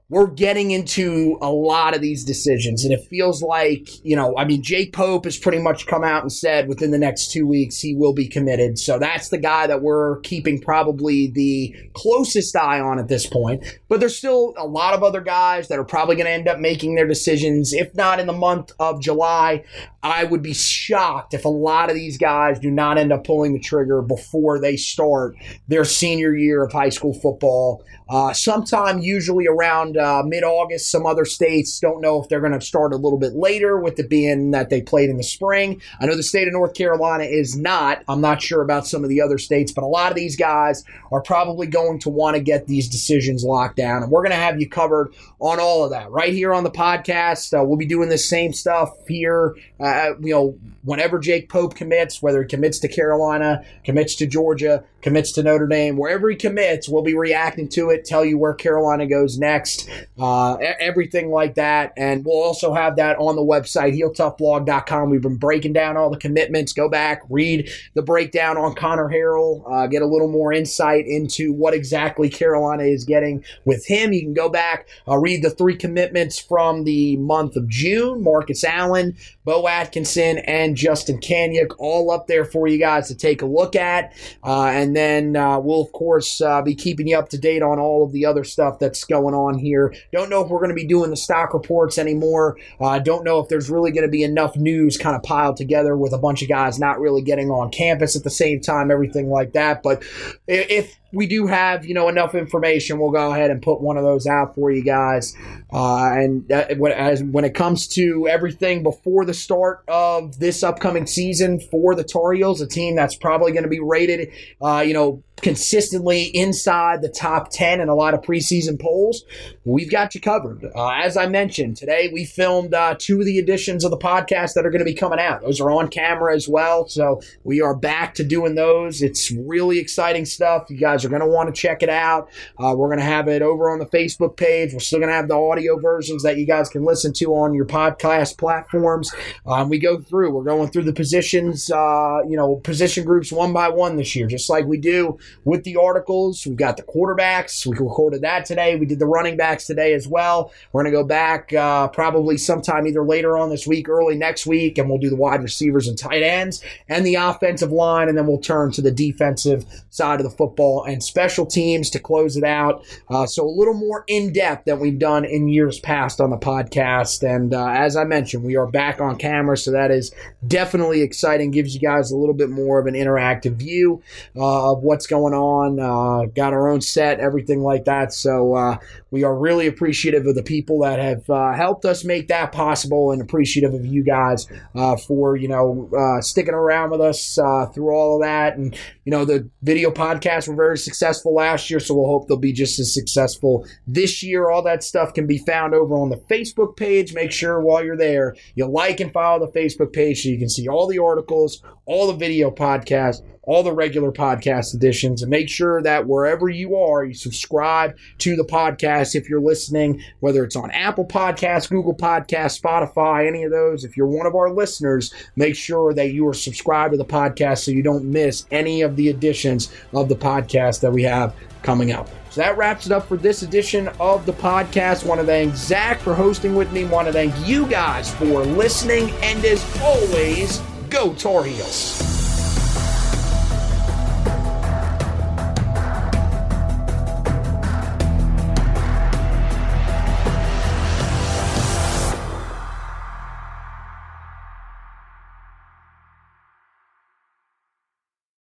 we're 0.09 0.27
getting 0.27 0.71
into 0.71 1.37
a 1.41 1.51
lot 1.51 1.93
of 1.93 2.01
these 2.01 2.23
decisions. 2.23 2.85
And 2.85 2.93
it 2.93 3.05
feels 3.09 3.41
like, 3.41 3.89
you 4.05 4.15
know, 4.15 4.37
I 4.37 4.45
mean, 4.45 4.63
Jake 4.63 4.93
Pope 4.93 5.25
has 5.25 5.37
pretty 5.37 5.59
much 5.59 5.85
come 5.85 6.03
out 6.03 6.21
and 6.21 6.31
said 6.31 6.69
within 6.69 6.91
the 6.91 6.97
next 6.97 7.31
two 7.31 7.45
weeks 7.45 7.79
he 7.79 7.93
will 7.93 8.13
be 8.13 8.27
committed. 8.27 8.79
So 8.79 8.99
that's 8.99 9.27
the 9.29 9.37
guy 9.37 9.67
that 9.67 9.81
we're 9.81 10.21
keeping 10.21 10.61
probably 10.61 11.27
the 11.27 11.75
closest 11.93 12.55
eye 12.55 12.79
on 12.79 12.99
at 12.99 13.09
this 13.09 13.27
point. 13.27 13.65
But 13.89 13.99
there's 13.99 14.17
still 14.17 14.53
a 14.57 14.65
lot 14.65 14.93
of 14.93 15.03
other 15.03 15.19
guys 15.19 15.67
that 15.67 15.79
are 15.79 15.83
probably 15.83 16.15
going 16.15 16.27
to 16.27 16.31
end 16.31 16.47
up 16.47 16.59
making 16.59 16.95
their 16.95 17.07
decisions, 17.07 17.73
if 17.73 17.93
not 17.93 18.21
in 18.21 18.27
the 18.27 18.33
month 18.33 18.71
of 18.79 19.01
July. 19.01 19.65
I 20.01 20.23
would 20.23 20.41
be 20.41 20.53
shocked 20.53 21.33
if 21.33 21.43
a 21.43 21.49
lot 21.49 21.89
of 21.89 21.95
these 21.95 22.17
guys 22.17 22.59
do 22.59 22.71
not 22.71 22.97
end 22.97 23.11
up 23.11 23.25
pulling 23.25 23.51
the 23.51 23.59
trigger 23.59 24.01
before 24.01 24.57
they 24.57 24.77
start 24.77 25.35
their 25.67 25.83
senior 25.83 26.33
year 26.33 26.63
of 26.63 26.71
high 26.71 26.89
school 26.89 27.13
football. 27.13 27.83
Uh, 28.09 28.33
sometime 28.33 28.99
usually 28.99 29.47
around 29.47 29.97
uh, 29.97 30.23
mid 30.25 30.43
August. 30.43 30.89
Some 30.91 31.05
other 31.05 31.25
states 31.25 31.79
don't 31.79 32.01
know 32.01 32.21
if 32.21 32.29
they're 32.29 32.39
going 32.39 32.57
to 32.57 32.61
start 32.61 32.93
a 32.93 32.97
little 32.97 33.19
bit 33.19 33.33
later, 33.33 33.77
with 33.79 33.99
it 33.99 34.09
being 34.09 34.51
that 34.51 34.69
they 34.69 34.81
played 34.81 35.09
in 35.09 35.17
the 35.17 35.23
spring. 35.23 35.81
I 35.99 36.05
know 36.05 36.15
the 36.15 36.23
state 36.23 36.47
of 36.47 36.53
North 36.53 36.73
Carolina 36.73 37.23
is 37.23 37.57
not. 37.57 38.03
I'm 38.07 38.21
not 38.21 38.41
sure 38.41 38.61
about 38.61 38.87
some 38.87 39.03
of 39.03 39.09
the 39.09 39.21
other 39.21 39.37
states, 39.37 39.71
but 39.71 39.83
a 39.83 39.87
lot 39.87 40.11
of 40.11 40.15
these 40.15 40.35
guys 40.35 40.83
are 41.11 41.21
probably 41.21 41.67
going 41.67 41.99
to 41.99 42.09
want 42.09 42.35
to 42.35 42.41
get 42.41 42.67
these 42.67 42.87
decisions 42.87 43.43
locked 43.43 43.77
down. 43.77 44.03
And 44.03 44.11
we're 44.11 44.23
going 44.23 44.31
to 44.31 44.37
have 44.37 44.59
you 44.59 44.69
covered 44.69 45.13
on 45.39 45.59
all 45.59 45.83
of 45.83 45.91
that 45.91 46.09
right 46.11 46.33
here 46.33 46.53
on 46.53 46.63
the 46.63 46.71
podcast. 46.71 47.57
Uh, 47.57 47.63
we'll 47.63 47.77
be 47.77 47.85
doing 47.85 48.09
the 48.09 48.17
same 48.17 48.53
stuff 48.53 48.91
here, 49.07 49.55
uh, 49.79 50.11
you 50.19 50.33
know, 50.33 50.57
whenever 50.83 51.19
Jake 51.19 51.49
Pope 51.49 51.75
commits, 51.75 52.21
whether 52.21 52.41
he 52.41 52.47
commits 52.47 52.79
to 52.79 52.87
Carolina, 52.87 53.63
commits 53.83 54.15
to 54.15 54.25
Georgia, 54.25 54.83
commits 55.07 55.31
to 55.31 55.41
Notre 55.41 55.67
Dame, 55.67 55.95
wherever 55.95 56.29
he 56.29 56.35
commits, 56.35 56.89
we'll 56.89 57.01
be 57.01 57.15
reacting 57.15 57.69
to 57.69 57.91
it, 57.91 58.03
tell 58.03 58.25
you 58.25 58.37
where 58.37 58.53
Carolina 58.53 59.07
goes 59.07 59.37
next, 59.37 59.89
uh, 60.19 60.55
everything 60.55 61.31
like 61.31 61.55
that. 61.55 61.93
And 61.95 62.25
we'll 62.25 62.43
also 62.43 62.73
have 62.73 62.97
that 62.97 63.17
on 63.17 63.37
the 63.37 63.41
website, 63.41 63.97
heeltoughblog.com. 63.97 65.09
We've 65.09 65.21
been 65.21 65.37
breaking 65.37 65.71
down 65.71 65.95
all 65.95 66.09
the 66.09 66.17
commitments. 66.17 66.73
Go 66.73 66.89
back, 66.89 67.21
read 67.29 67.69
the 67.93 68.01
breakdown 68.01 68.57
on 68.57 68.75
Conner 68.75 69.07
Harrell, 69.07 69.63
uh, 69.71 69.87
get 69.87 70.01
a 70.01 70.05
little 70.05 70.27
more 70.27 70.51
insight 70.51 71.05
into 71.07 71.53
what 71.53 71.73
exactly 71.73 72.27
Carolina 72.27 72.83
is 72.83 73.05
getting 73.05 73.45
with 73.63 73.87
him. 73.87 74.11
You 74.11 74.23
can 74.23 74.33
go 74.33 74.49
back, 74.49 74.89
uh, 75.07 75.17
read 75.17 75.41
the 75.41 75.51
three 75.51 75.77
commitments 75.77 76.37
from 76.37 76.83
the 76.83 77.15
month 77.15 77.55
of 77.55 77.69
June 77.69 78.21
Marcus 78.21 78.65
Allen, 78.65 79.15
Bo 79.45 79.69
Atkinson, 79.69 80.39
and 80.39 80.75
Justin 80.75 81.21
Kanyuk, 81.21 81.75
all 81.77 82.11
up 82.11 82.27
there 82.27 82.43
for 82.43 82.67
you 82.67 82.77
guys 82.77 83.07
to 83.07 83.15
take 83.15 83.41
a 83.41 83.45
look 83.45 83.73
at. 83.73 84.11
Uh, 84.43 84.65
and 84.65 84.96
then 84.97 85.35
uh, 85.35 85.59
we'll, 85.59 85.81
of 85.81 85.91
course, 85.91 86.41
uh, 86.41 86.61
be 86.61 86.75
keeping 86.75 87.07
you 87.07 87.17
up 87.17 87.29
to 87.29 87.37
date 87.37 87.61
on 87.61 87.79
all 87.79 88.03
of 88.03 88.11
the 88.11 88.25
other 88.25 88.43
stuff 88.43 88.79
that's 88.79 89.03
going 89.03 89.35
on 89.35 89.59
here. 89.59 89.93
Don't 90.11 90.29
know 90.29 90.43
if 90.43 90.49
we're 90.49 90.59
going 90.59 90.69
to 90.69 90.75
be 90.75 90.87
doing 90.87 91.11
the 91.11 91.17
stock 91.17 91.53
reports 91.53 91.97
anymore. 91.97 92.57
Uh, 92.79 92.99
don't 92.99 93.23
know 93.23 93.39
if 93.39 93.47
there's 93.47 93.69
really 93.69 93.91
going 93.91 94.05
to 94.05 94.11
be 94.11 94.23
enough 94.23 94.55
news 94.55 94.97
kind 94.97 95.15
of 95.15 95.23
piled 95.23 95.57
together 95.57 95.95
with 95.95 96.13
a 96.13 96.17
bunch 96.17 96.41
of 96.41 96.49
guys 96.49 96.79
not 96.79 96.99
really 96.99 97.21
getting 97.21 97.49
on 97.49 97.69
campus 97.69 98.15
at 98.15 98.23
the 98.23 98.29
same 98.29 98.59
time, 98.59 98.91
everything 98.91 99.29
like 99.29 99.53
that. 99.53 99.83
But 99.83 100.03
if 100.47 100.97
we 101.11 101.27
do 101.27 101.47
have 101.47 101.85
you 101.85 101.93
know 101.93 102.09
enough 102.09 102.35
information. 102.35 102.99
We'll 102.99 103.11
go 103.11 103.31
ahead 103.31 103.51
and 103.51 103.61
put 103.61 103.81
one 103.81 103.97
of 103.97 104.03
those 104.03 104.27
out 104.27 104.55
for 104.55 104.71
you 104.71 104.83
guys. 104.83 105.35
Uh, 105.71 106.11
and 106.13 106.51
uh, 106.51 106.67
when, 106.77 106.91
as, 106.91 107.23
when 107.23 107.45
it 107.45 107.53
comes 107.53 107.87
to 107.89 108.27
everything 108.27 108.83
before 108.83 109.25
the 109.25 109.33
start 109.33 109.83
of 109.87 110.39
this 110.39 110.63
upcoming 110.63 111.07
season 111.07 111.59
for 111.59 111.95
the 111.95 112.03
Tar 112.03 112.33
Heels 112.33 112.61
a 112.61 112.67
team 112.67 112.95
that's 112.95 113.15
probably 113.15 113.51
going 113.51 113.63
to 113.63 113.69
be 113.69 113.79
rated 113.79 114.31
uh, 114.61 114.83
you 114.85 114.93
know 114.93 115.23
consistently 115.41 116.23
inside 116.23 117.01
the 117.01 117.09
top 117.09 117.49
10 117.51 117.79
in 117.79 117.89
a 117.89 117.95
lot 117.95 118.13
of 118.13 118.21
preseason 118.21 118.79
polls, 118.79 119.23
we've 119.65 119.91
got 119.91 120.15
you 120.15 120.21
covered. 120.21 120.65
Uh, 120.75 120.89
as 120.89 121.15
I 121.15 121.27
mentioned, 121.27 121.77
today 121.77 122.09
we 122.11 122.25
filmed 122.25 122.73
uh, 122.73 122.95
two 122.97 123.19
of 123.19 123.25
the 123.25 123.37
editions 123.37 123.83
of 123.83 123.91
the 123.91 123.97
podcast 123.97 124.53
that 124.55 124.65
are 124.65 124.71
going 124.71 124.79
to 124.79 124.85
be 124.85 124.95
coming 124.95 125.19
out. 125.19 125.41
Those 125.41 125.61
are 125.61 125.69
on 125.69 125.89
camera 125.89 126.35
as 126.35 126.47
well. 126.47 126.87
So 126.87 127.21
we 127.43 127.61
are 127.61 127.75
back 127.75 128.15
to 128.15 128.23
doing 128.23 128.55
those. 128.55 129.01
It's 129.01 129.31
really 129.31 129.77
exciting 129.77 130.25
stuff. 130.25 130.69
You 130.69 130.77
guys 130.77 131.05
are 131.05 131.09
going 131.09 131.21
to 131.21 131.27
want 131.27 131.53
to 131.53 131.59
check 131.59 131.83
it 131.83 131.89
out. 131.89 132.29
Uh, 132.57 132.73
we're 132.75 132.87
going 132.87 132.99
to 132.99 133.05
have 133.05 133.27
it 133.27 133.41
over 133.41 133.69
on 133.69 133.79
the 133.79 133.85
Facebook 133.85 134.37
page. 134.37 134.73
We're 134.73 134.79
still 134.79 134.99
going 134.99 135.09
to 135.09 135.15
have 135.15 135.27
the 135.27 135.37
audio 135.37 135.79
versions 135.79 136.23
that 136.23 136.37
you 136.37 136.45
guys 136.45 136.69
can 136.69 136.83
listen 136.83 137.13
to 137.13 137.25
on 137.35 137.53
your 137.53 137.65
podcast 137.65 138.37
platforms. 138.37 139.13
Um, 139.45 139.69
we 139.69 139.77
go 139.77 140.01
through, 140.01 140.31
we're 140.31 140.43
going 140.43 140.69
through 140.69 140.83
the 140.83 140.93
positions, 140.93 141.69
uh, 141.69 142.19
you 142.27 142.35
know, 142.35 142.55
position 142.55 143.05
groups 143.05 143.31
one 143.31 143.53
by 143.53 143.69
one 143.69 143.97
this 143.97 144.15
year, 144.15 144.25
just 144.27 144.49
like 144.49 144.65
we 144.65 144.77
do 144.77 145.17
with 145.45 145.63
the 145.63 145.77
articles. 145.77 146.45
We've 146.45 146.55
got 146.55 146.77
the 146.77 146.83
quarterbacks. 146.83 147.65
We 147.65 147.77
recorded 147.77 148.21
that 148.21 148.45
today. 148.45 148.75
We 148.75 148.85
did 148.85 148.99
the 148.99 149.05
running 149.05 149.37
backs 149.37 149.65
today 149.65 149.93
as 149.93 150.07
well. 150.07 150.51
We're 150.71 150.83
going 150.83 150.93
to 150.93 150.99
go 150.99 151.03
back 151.05 151.53
uh, 151.53 151.87
probably 151.89 152.37
sometime 152.37 152.87
either 152.87 153.03
later 153.03 153.37
on 153.37 153.49
this 153.49 153.67
week, 153.67 153.89
early 153.89 154.15
next 154.15 154.45
week, 154.45 154.77
and 154.77 154.89
we'll 154.89 154.99
do 154.99 155.09
the 155.09 155.15
wide 155.15 155.43
receivers 155.43 155.87
and 155.87 155.97
tight 155.97 156.23
ends 156.23 156.63
and 156.89 157.05
the 157.05 157.15
offensive 157.15 157.71
line, 157.71 158.09
and 158.09 158.17
then 158.17 158.27
we'll 158.27 158.39
turn 158.39 158.71
to 158.71 158.81
the 158.81 158.91
defensive 158.91 159.65
side 159.89 160.19
of 160.19 160.23
the 160.23 160.35
football 160.35 160.83
and 160.83 161.03
special 161.03 161.45
teams 161.45 161.89
to 161.89 161.99
close 161.99 162.37
it 162.37 162.43
out. 162.43 162.85
Uh, 163.09 163.25
so 163.25 163.45
a 163.45 163.49
little 163.49 163.73
more 163.73 164.03
in 164.07 164.31
depth 164.33 164.65
than 164.65 164.79
we've 164.79 164.99
done 164.99 165.25
in 165.25 165.47
years 165.47 165.79
past 165.79 166.21
on 166.21 166.29
the 166.29 166.37
podcast. 166.37 167.23
And 167.27 167.53
uh, 167.53 167.67
as 167.67 167.95
I 167.95 168.03
mentioned, 168.03 168.43
we 168.43 168.55
are 168.55 168.67
back 168.67 169.01
on 169.01 169.17
camera, 169.17 169.57
so 169.57 169.71
that 169.71 169.91
is 169.91 170.13
definitely 170.45 171.01
exciting. 171.01 171.51
Gives 171.51 171.73
you 171.73 171.81
guys 171.81 172.11
a 172.11 172.17
little 172.17 172.35
bit 172.35 172.49
more 172.49 172.79
of 172.79 172.87
an 172.87 172.93
interactive 172.93 173.53
view 173.53 174.01
uh, 174.35 174.71
of 174.71 174.83
what's 174.83 175.07
going 175.07 175.16
going 175.17 175.33
on, 175.33 175.79
uh, 175.79 176.25
got 176.35 176.53
our 176.53 176.69
own 176.69 176.81
set, 176.81 177.19
everything 177.19 177.61
like 177.61 177.85
that. 177.85 178.13
So 178.13 178.53
uh, 178.53 178.77
we 179.11 179.23
are 179.23 179.35
really 179.37 179.67
appreciative 179.67 180.25
of 180.25 180.35
the 180.35 180.43
people 180.43 180.79
that 180.79 180.99
have 180.99 181.29
uh, 181.29 181.53
helped 181.53 181.85
us 181.85 182.03
make 182.03 182.27
that 182.27 182.51
possible, 182.51 183.11
and 183.11 183.21
appreciative 183.21 183.73
of 183.73 183.85
you 183.85 184.03
guys 184.03 184.47
uh, 184.75 184.95
for 184.97 185.35
you 185.35 185.47
know 185.47 185.89
uh, 185.97 186.21
sticking 186.21 186.53
around 186.53 186.91
with 186.91 187.01
us 187.01 187.37
uh, 187.37 187.67
through 187.67 187.91
all 187.91 188.15
of 188.15 188.21
that. 188.21 188.57
And 188.57 188.77
you 189.05 189.11
know 189.11 189.25
the 189.25 189.49
video 189.61 189.91
podcasts 189.91 190.47
were 190.47 190.55
very 190.55 190.77
successful 190.77 191.33
last 191.33 191.69
year, 191.69 191.79
so 191.79 191.95
we'll 191.95 192.07
hope 192.07 192.27
they'll 192.27 192.37
be 192.37 192.53
just 192.53 192.79
as 192.79 192.93
successful 192.93 193.65
this 193.85 194.21
year. 194.23 194.49
All 194.49 194.61
that 194.63 194.83
stuff 194.83 195.13
can 195.13 195.27
be 195.27 195.37
found 195.39 195.73
over 195.73 195.95
on 195.95 196.09
the 196.09 196.17
Facebook 196.29 196.77
page. 196.77 197.13
Make 197.13 197.31
sure 197.31 197.59
while 197.61 197.83
you're 197.83 197.97
there 197.97 198.35
you 198.55 198.67
like 198.67 198.99
and 198.99 199.11
follow 199.11 199.45
the 199.45 199.59
Facebook 199.59 199.93
page 199.93 200.23
so 200.23 200.29
you 200.29 200.37
can 200.37 200.49
see 200.49 200.67
all 200.67 200.87
the 200.87 200.99
articles, 200.99 201.63
all 201.85 202.07
the 202.07 202.17
video 202.17 202.51
podcasts 202.51 203.21
all 203.47 203.63
the 203.63 203.73
regular 203.73 204.11
podcast 204.11 204.75
editions, 204.75 205.23
and 205.23 205.31
make 205.31 205.49
sure 205.49 205.81
that 205.81 206.05
wherever 206.05 206.49
you 206.49 206.75
are, 206.75 207.03
you 207.03 207.15
subscribe 207.15 207.97
to 208.19 208.35
the 208.35 208.43
podcast 208.43 209.15
if 209.15 209.27
you're 209.27 209.41
listening, 209.41 210.03
whether 210.19 210.43
it's 210.43 210.55
on 210.55 210.69
Apple 210.69 211.05
Podcasts, 211.05 211.69
Google 211.69 211.95
Podcasts, 211.95 212.61
Spotify, 212.61 213.27
any 213.27 213.43
of 213.43 213.51
those. 213.51 213.83
If 213.83 213.97
you're 213.97 214.05
one 214.05 214.27
of 214.27 214.35
our 214.35 214.53
listeners, 214.53 215.13
make 215.35 215.55
sure 215.55 215.93
that 215.93 216.11
you 216.11 216.27
are 216.27 216.33
subscribed 216.33 216.91
to 216.91 216.97
the 216.97 217.05
podcast 217.05 217.59
so 217.59 217.71
you 217.71 217.81
don't 217.81 218.05
miss 218.05 218.45
any 218.51 218.81
of 218.81 218.95
the 218.95 219.09
editions 219.09 219.73
of 219.93 220.09
the 220.09 220.15
podcast 220.15 220.81
that 220.81 220.91
we 220.91 221.03
have 221.03 221.33
coming 221.63 221.91
up. 221.91 222.09
So 222.29 222.41
that 222.41 222.57
wraps 222.57 222.85
it 222.85 222.91
up 222.91 223.07
for 223.07 223.17
this 223.17 223.41
edition 223.41 223.87
of 223.99 224.25
the 224.25 224.33
podcast. 224.33 225.05
Want 225.05 225.21
to 225.21 225.25
thank 225.25 225.55
Zack 225.55 225.99
for 226.01 226.13
hosting 226.13 226.53
with 226.53 226.71
me. 226.71 226.85
Want 226.85 227.07
to 227.07 227.13
thank 227.13 227.33
you 227.47 227.65
guys 227.65 228.13
for 228.13 228.43
listening. 228.43 229.09
And 229.23 229.43
as 229.45 229.65
always, 229.81 230.59
go 230.89 231.13
Tar 231.13 231.43
Heels. 231.43 232.26